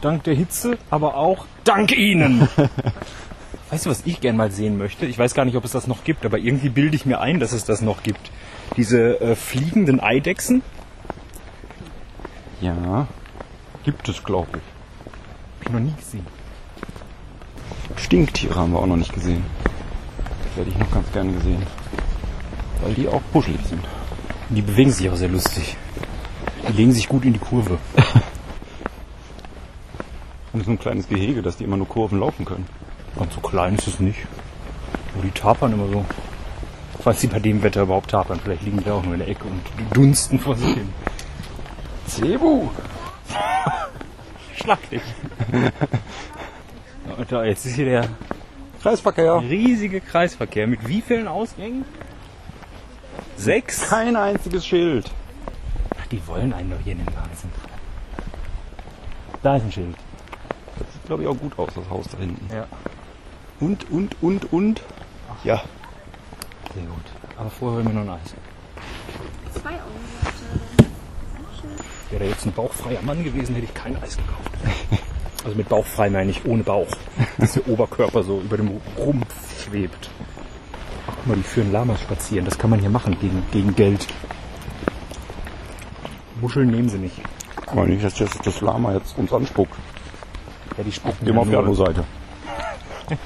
[0.00, 2.48] Dank der Hitze, aber auch dank Ihnen.
[3.70, 5.06] weißt du, was ich gern mal sehen möchte?
[5.06, 7.40] Ich weiß gar nicht, ob es das noch gibt, aber irgendwie bilde ich mir ein,
[7.40, 8.30] dass es das noch gibt.
[8.76, 10.62] Diese äh, fliegenden Eidechsen.
[12.60, 13.06] Ja.
[13.84, 14.62] Gibt es, glaube ich.
[15.60, 16.26] Hab ich noch nie gesehen.
[17.96, 19.44] Stinktiere haben wir auch noch nicht gesehen.
[20.44, 21.62] Das hätte ich noch ganz gerne gesehen.
[22.82, 23.84] Weil die auch buschelig sind.
[24.50, 25.76] Die bewegen sich auch sehr lustig.
[26.68, 27.78] Die legen sich gut in die Kurve.
[30.52, 32.66] Und so ein kleines Gehege, dass die immer nur Kurven laufen können.
[33.16, 34.18] Und so klein ist es nicht.
[35.14, 36.04] Nur die tapern immer so.
[37.08, 38.38] Falls sie bei dem Wetter überhaupt tapern.
[38.38, 39.62] Vielleicht liegen die auch nur in der Ecke und
[39.96, 40.92] dunsten vor sich hin.
[42.06, 42.68] Cebu!
[44.54, 45.00] Schlag dich.
[47.16, 48.08] Und da, jetzt ist hier der
[48.82, 49.40] Kreisverkehr.
[49.40, 50.66] riesige Kreisverkehr.
[50.66, 51.86] Mit wie vielen Ausgängen?
[53.38, 53.88] Sechs?
[53.88, 55.10] Kein einziges Schild.
[55.98, 57.50] Ach, die wollen einen doch hier in den Wahnsinn.
[59.42, 59.96] Da ist ein Schild.
[60.78, 62.54] Das sieht, glaube ich, auch gut aus, das Haus da hinten.
[62.54, 62.66] Ja.
[63.60, 64.82] Und, und, und, und.
[65.42, 65.62] Ja.
[66.74, 67.04] Sehr gut.
[67.36, 68.34] Aber vorher wollen wir noch ein Eis.
[69.60, 69.98] Zwei Euro.
[72.10, 74.50] Wäre er jetzt ein bauchfreier Mann gewesen, hätte ich kein Eis gekauft.
[75.44, 76.88] Also mit bauchfrei meine ich ohne Bauch.
[77.38, 80.10] Dass der Oberkörper so über dem Rumpf schwebt.
[81.06, 82.44] Ach, guck mal, die führen Lamas spazieren.
[82.44, 84.06] Das kann man hier machen gegen, gegen Geld.
[86.40, 87.16] Muscheln nehmen sie nicht.
[87.66, 89.74] Aber nicht, dass das, das Lama jetzt uns anspuckt.
[90.76, 92.04] Ja, die spucken Gehen wir auf die andere Seite.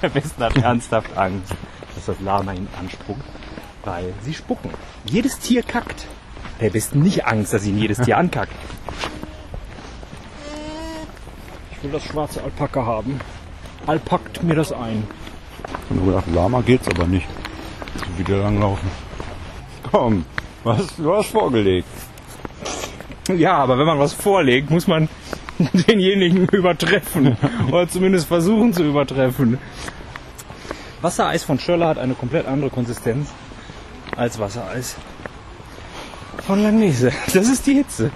[0.02, 1.54] Der Westen hat ernsthaft Angst,
[1.94, 3.22] dass das Lama ihn anspuckt.
[3.84, 4.70] Weil sie spucken.
[5.04, 6.06] Jedes Tier kackt.
[6.60, 8.54] Der Westen nicht Angst, dass ihn jedes Tier ankackt.
[11.72, 13.20] Ich will das schwarze Alpaka haben.
[13.86, 15.04] Alpackt mir das ein.
[15.90, 17.26] Ich habe gedacht, Lama geht's aber nicht.
[18.16, 18.88] Wieder langlaufen.
[19.90, 20.24] Komm,
[20.62, 21.88] was, du hast vorgelegt.
[23.28, 25.08] Ja, aber wenn man was vorlegt, muss man
[25.88, 27.36] denjenigen übertreffen.
[27.68, 29.58] Oder zumindest versuchen zu übertreffen.
[31.02, 33.28] Wassereis von Schöller hat eine komplett andere Konsistenz
[34.16, 34.96] als Wassereis
[36.46, 37.12] von Langnese.
[37.34, 38.10] Das ist die Hitze.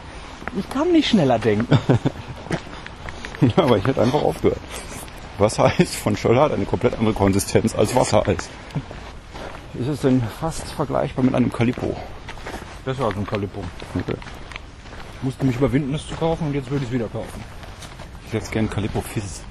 [0.56, 1.78] Ich kann nicht schneller denken.
[3.42, 4.58] Ja, aber ich hätte einfach aufgehört.
[5.36, 8.48] Wassereis von Schöller hat eine komplett andere Konsistenz als Wassereis.
[9.74, 11.94] Ist es denn fast vergleichbar mit einem Calippo?
[12.86, 13.62] Besser als ein Calippo.
[13.94, 14.16] Okay.
[15.18, 17.44] Ich musste mich überwinden, es zu kaufen und jetzt würde ich es wieder kaufen.
[18.26, 19.42] Ich hätte gern Calippo Fizz.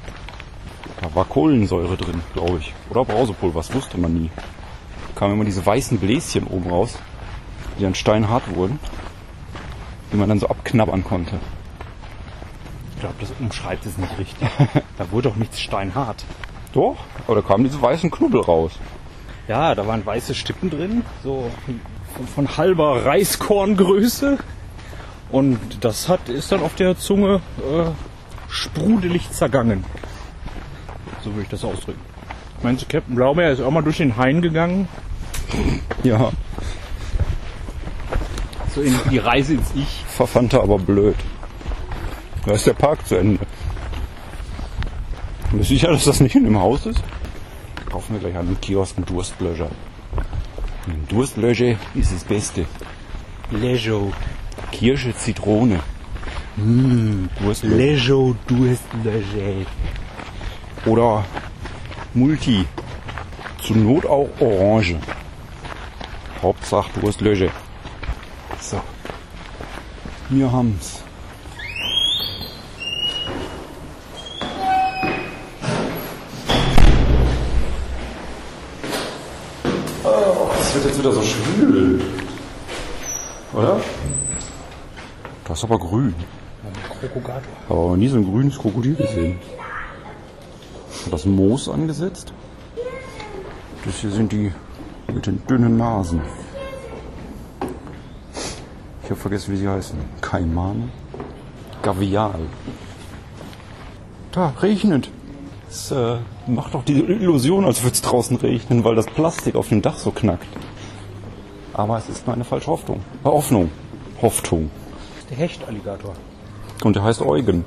[1.01, 2.73] Da war Kohlensäure drin, glaube ich.
[2.89, 4.29] Oder Brausepulver, das wusste man nie.
[4.35, 6.97] Da kamen immer diese weißen Bläschen oben raus,
[7.77, 8.79] die dann steinhart wurden,
[10.11, 11.39] die man dann so abknabbern konnte.
[12.95, 14.47] Ich glaube, das umschreibt es nicht richtig.
[14.97, 16.23] Da wurde doch nichts steinhart.
[16.71, 16.95] Doch,
[17.27, 18.71] aber da kamen diese weißen Knubbel raus.
[19.49, 24.37] Ja, da waren weiße Stippen drin, so von, von halber Reiskorngröße.
[25.31, 27.89] Und das hat, ist dann auf der Zunge äh,
[28.47, 29.83] sprudelig zergangen.
[31.25, 31.99] So würde ich das ausdrücken.
[32.63, 34.87] Meinst du, Captain Blaubeer ist auch mal durch den Hain gegangen?
[36.03, 36.31] Ja,
[38.73, 40.03] So in die Reise ins Ich.
[40.07, 41.15] verfand er aber blöd.
[42.45, 43.39] Da ist der Park zu Ende.
[45.51, 47.01] Bist du sicher, dass das nicht in dem Haus ist?
[47.89, 49.69] Kaufen wir gleich an dem Kiosk einen Durstlöscher.
[50.87, 52.65] Ein Durstlöscher ist das Beste.
[53.51, 54.11] Lejo.
[54.71, 55.79] Kirsche, Zitrone.
[56.57, 57.75] Mmh, Durstlöscher.
[57.77, 59.65] Lejo Durstlöscher.
[60.85, 61.25] Oder
[62.13, 62.65] Multi.
[63.61, 64.97] Zur Not auch Orange.
[66.41, 67.49] Hauptsache Durstlöscher.
[68.61, 68.79] So.
[70.29, 71.01] Wir haben's.
[80.03, 82.01] Oh, es wird jetzt wieder so schwül.
[83.53, 83.81] Oder?
[85.47, 86.13] Das ist aber grün.
[87.69, 89.39] Aber nie so ein grünes Krokodil gesehen.
[91.11, 92.33] Das Moos angesetzt?
[93.85, 94.51] Das hier sind die
[95.13, 96.21] mit den dünnen Nasen.
[99.03, 99.99] Ich habe vergessen, wie sie heißen.
[100.21, 100.89] Kaimane?
[101.83, 102.39] Gavial.
[104.31, 105.11] Da, regnet.
[105.69, 109.69] Es äh, macht doch die Illusion, als würde es draußen regnen, weil das Plastik auf
[109.69, 110.47] dem Dach so knackt.
[111.73, 113.01] Aber es ist nur eine falsche Hoffnung.
[113.23, 113.69] Äh, Hoffnung.
[114.21, 114.71] Hoffnung.
[115.29, 116.13] Der Hechtalligator.
[116.83, 117.63] Und der heißt Eugen.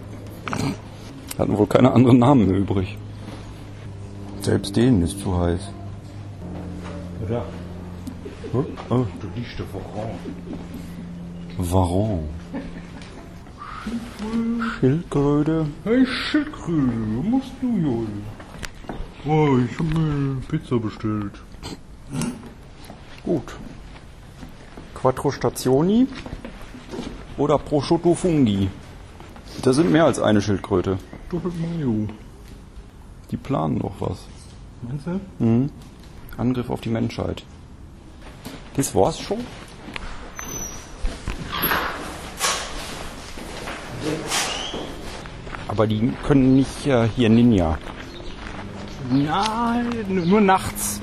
[1.38, 2.98] Hatten wohl keine anderen Namen mehr übrig.
[4.48, 5.60] Selbst denen ist zu heiß.
[7.28, 7.44] Ja,
[8.54, 8.64] Oh,
[9.20, 10.12] du liegst Varan.
[11.58, 12.20] Varan.
[14.80, 15.66] Schildkröte.
[15.84, 18.06] Hey Schildkröte, was machst du, Joel?
[19.26, 21.34] Oh, ich hab mir Pizza bestellt.
[23.26, 23.54] Gut.
[24.94, 26.06] Quattro Stationi
[27.36, 28.70] oder Prosciutto Fungi.
[29.60, 30.96] Da sind mehr als eine Schildkröte.
[31.28, 32.08] Doppelt Mayo.
[33.30, 34.20] Die planen noch was.
[34.82, 35.68] Meinst du?
[36.36, 37.42] Angriff auf die Menschheit.
[38.76, 39.38] Das war's schon?
[45.66, 47.78] Aber die können nicht äh, hier Ninja.
[49.10, 51.00] Nein, nur nachts.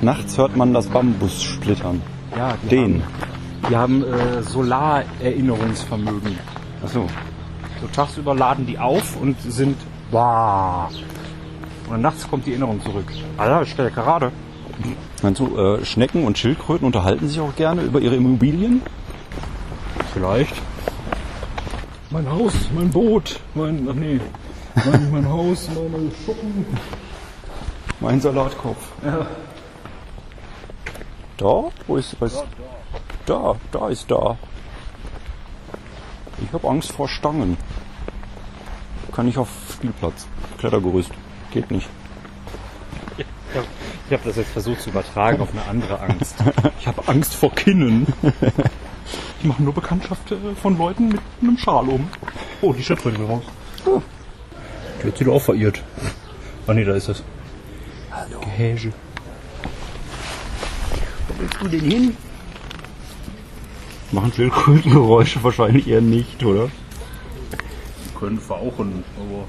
[0.00, 2.02] Nachts hört man das Bambus splittern.
[2.36, 3.02] Ja, die Den.
[3.02, 3.12] Haben,
[3.68, 6.38] die haben äh, Solarerinnerungsvermögen.
[6.82, 7.06] Achso.
[7.80, 9.76] So tagsüber laden die auf und sind
[10.10, 10.90] wow.
[11.92, 13.04] Und nachts kommt die Erinnerung zurück.
[13.36, 14.32] Alter, stell gerade.
[15.22, 18.80] Meinst du, äh, Schnecken und Schildkröten unterhalten sich auch gerne über ihre Immobilien?
[20.14, 20.54] Vielleicht.
[22.08, 24.20] Mein Haus, mein Boot, mein, ach nee,
[24.74, 26.64] mein, mein Haus, meine Schuppen.
[28.00, 28.88] Mein Salatkopf.
[29.04, 29.26] Ja.
[31.36, 31.64] Da?
[31.86, 32.42] Wo ist was?
[33.26, 34.38] Da, da ist da.
[36.42, 37.58] Ich habe Angst vor Stangen.
[39.14, 40.26] Kann ich auf Spielplatz.
[40.58, 41.10] Klettergerüst.
[41.52, 41.88] Geht nicht.
[44.06, 46.36] Ich habe das jetzt versucht zu übertragen auf eine andere Angst.
[46.80, 48.06] Ich habe Angst vor Kinnen.
[49.40, 52.08] Ich mache nur Bekanntschaft äh, von Leuten mit einem Schal um.
[52.62, 53.42] Oh, die Schildkröte raus.
[55.02, 55.82] Die hat sich doch auch verirrt.
[56.66, 57.22] Ah nee, da ist es.
[58.10, 58.40] Hallo.
[58.40, 58.92] Gehäge.
[61.28, 62.16] Wo willst du denn hin?
[64.10, 66.70] Machen Schildkrötengeräusche wahrscheinlich eher nicht, oder?
[68.18, 69.44] Können fauchen, aber...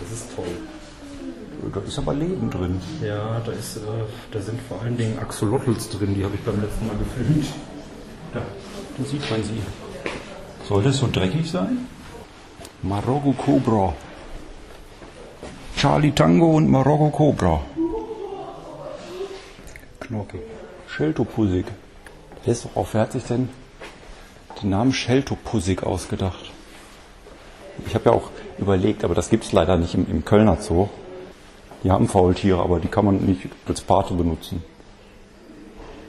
[0.00, 0.44] Das ist toll.
[1.72, 2.80] Da ist aber Leben drin.
[3.02, 3.80] Ja, da, ist, äh,
[4.30, 7.46] da sind vor allen Dingen Axolotls drin, die habe ich beim letzten Mal gefilmt.
[8.32, 8.40] Da
[9.04, 9.60] sieht man sie.
[10.68, 11.86] Soll das so dreckig sein?
[12.82, 13.94] Marokko Cobra.
[15.76, 17.60] Charlie Tango und Marokko Cobra.
[20.00, 20.38] Knorke.
[20.88, 21.66] Scheltopussig.
[22.44, 23.48] Der ist doch auf, wer hat sich denn
[24.60, 26.50] den Namen Scheltopussig ausgedacht?
[27.86, 30.88] Ich habe ja auch überlegt, aber das gibt es leider nicht im, im Kölner Zoo.
[31.82, 34.62] Die haben Faultiere, aber die kann man nicht als Pate benutzen.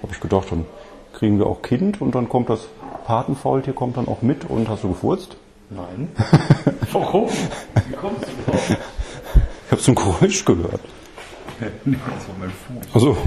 [0.02, 0.66] Habe ich gedacht, dann
[1.14, 2.68] kriegen wir auch Kind und dann kommt das
[3.06, 5.36] Patenfaultier kommt dann auch mit und hast du gefurzt?
[5.70, 6.10] Nein.
[6.92, 7.30] Warum?
[7.30, 8.70] Wie kommst du drauf?
[9.66, 10.82] Ich habe so ein Geräusch gehört.
[11.86, 12.96] Nee, das war mein Fuß.
[12.96, 13.18] Also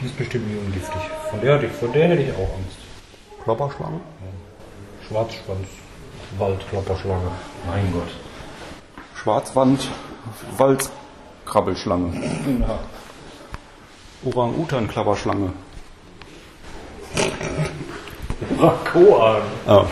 [0.00, 1.00] Die ist bestimmt nie ungiftig.
[1.30, 2.78] Von der, hatte ich, von der hätte ich auch Angst.
[3.42, 4.00] Klopperschlange?
[5.08, 5.66] Schwarzschwanz.
[6.38, 7.30] Waldklapperschlange.
[7.66, 8.08] Mein Gott.
[9.14, 9.88] Schwarzwand,
[11.48, 12.12] Walzkrabbelschlange.
[14.24, 15.52] Orang-Utan-Klapperschlange.
[18.92, 19.42] Koan.
[19.66, 19.86] Ah.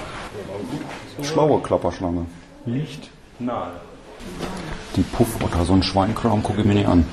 [1.22, 2.26] Schlaue Klapperschlange.
[2.66, 3.70] Licht nahe.
[4.96, 7.06] Die Puffotter, so ein Schweinkram gucke ich mir nicht an.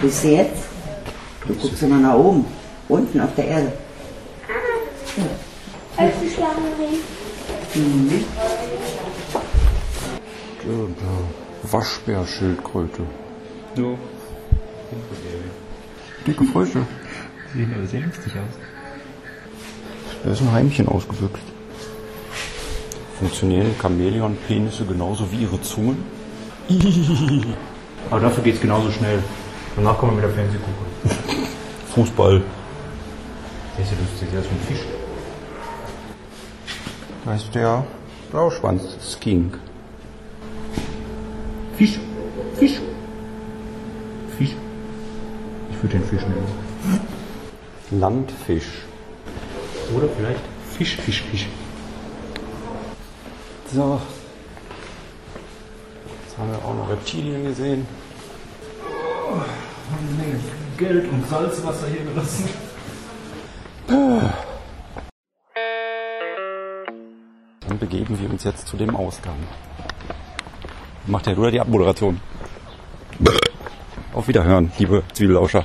[0.00, 0.64] Bis jetzt?
[1.46, 2.44] Du guckst immer nach oben.
[2.88, 3.72] Unten auf der Erde.
[5.96, 7.20] Als die Schlange reden.
[11.62, 13.02] Waschbärschildkröte.
[13.76, 13.98] So.
[16.26, 16.86] Dicke Frösche.
[17.54, 18.54] Sehen aber sehr lustig aus.
[20.24, 21.42] Da ist ein Heimchen ausgebüxt.
[23.18, 25.98] Funktionieren Chamäleon-Penisse genauso wie ihre Zungen?
[28.10, 29.22] Aber dafür geht's genauso schnell.
[29.76, 31.46] Danach kann man wieder Fernsehen gucken.
[31.94, 32.42] Fußball.
[33.76, 34.86] Der ist ja lustig, der ist ein Fisch.
[37.24, 37.84] Da ist der
[38.30, 39.58] Blauschwanz, Skink.
[41.80, 41.98] Fisch.
[42.56, 42.78] Fisch.
[44.36, 44.54] Fisch.
[45.70, 46.44] Ich würde den Fisch nehmen.
[47.92, 48.84] Landfisch.
[49.96, 50.42] Oder vielleicht
[50.76, 51.46] Fisch, Fisch, Fisch.
[53.72, 53.98] So.
[56.22, 57.86] Jetzt haben wir auch noch Reptilien gesehen.
[59.90, 60.38] Eine Menge
[60.76, 62.46] Geld und Salzwasser hier gelassen.
[63.86, 64.34] Dann
[67.78, 69.38] begeben wir uns jetzt zu dem Ausgang.
[71.06, 72.20] Macht der Ruder die Abmoderation.
[74.12, 75.64] Auf Wiederhören, liebe Zwiebelauscher.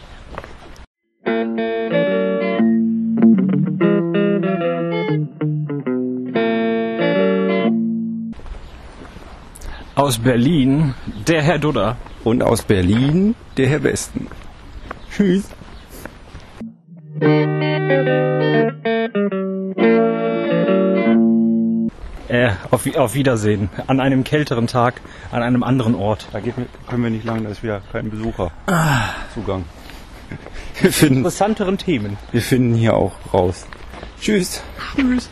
[9.96, 10.94] Aus Berlin,
[11.28, 11.98] der Herr Dudder.
[12.24, 14.28] Und aus Berlin der Herr Westen.
[15.12, 15.44] Tschüss.
[22.92, 23.70] Auf, auf Wiedersehen.
[23.88, 26.28] An einem kälteren Tag, an einem anderen Ort.
[26.32, 26.56] Da geht,
[26.88, 28.52] können wir nicht lang, da ist wieder kein Besucher.
[29.34, 29.66] Zugang.
[30.82, 32.18] Wir finden, Interessanteren Themen.
[32.34, 33.66] wir finden hier auch raus.
[34.20, 34.62] Tschüss.
[34.96, 35.30] Tschüss.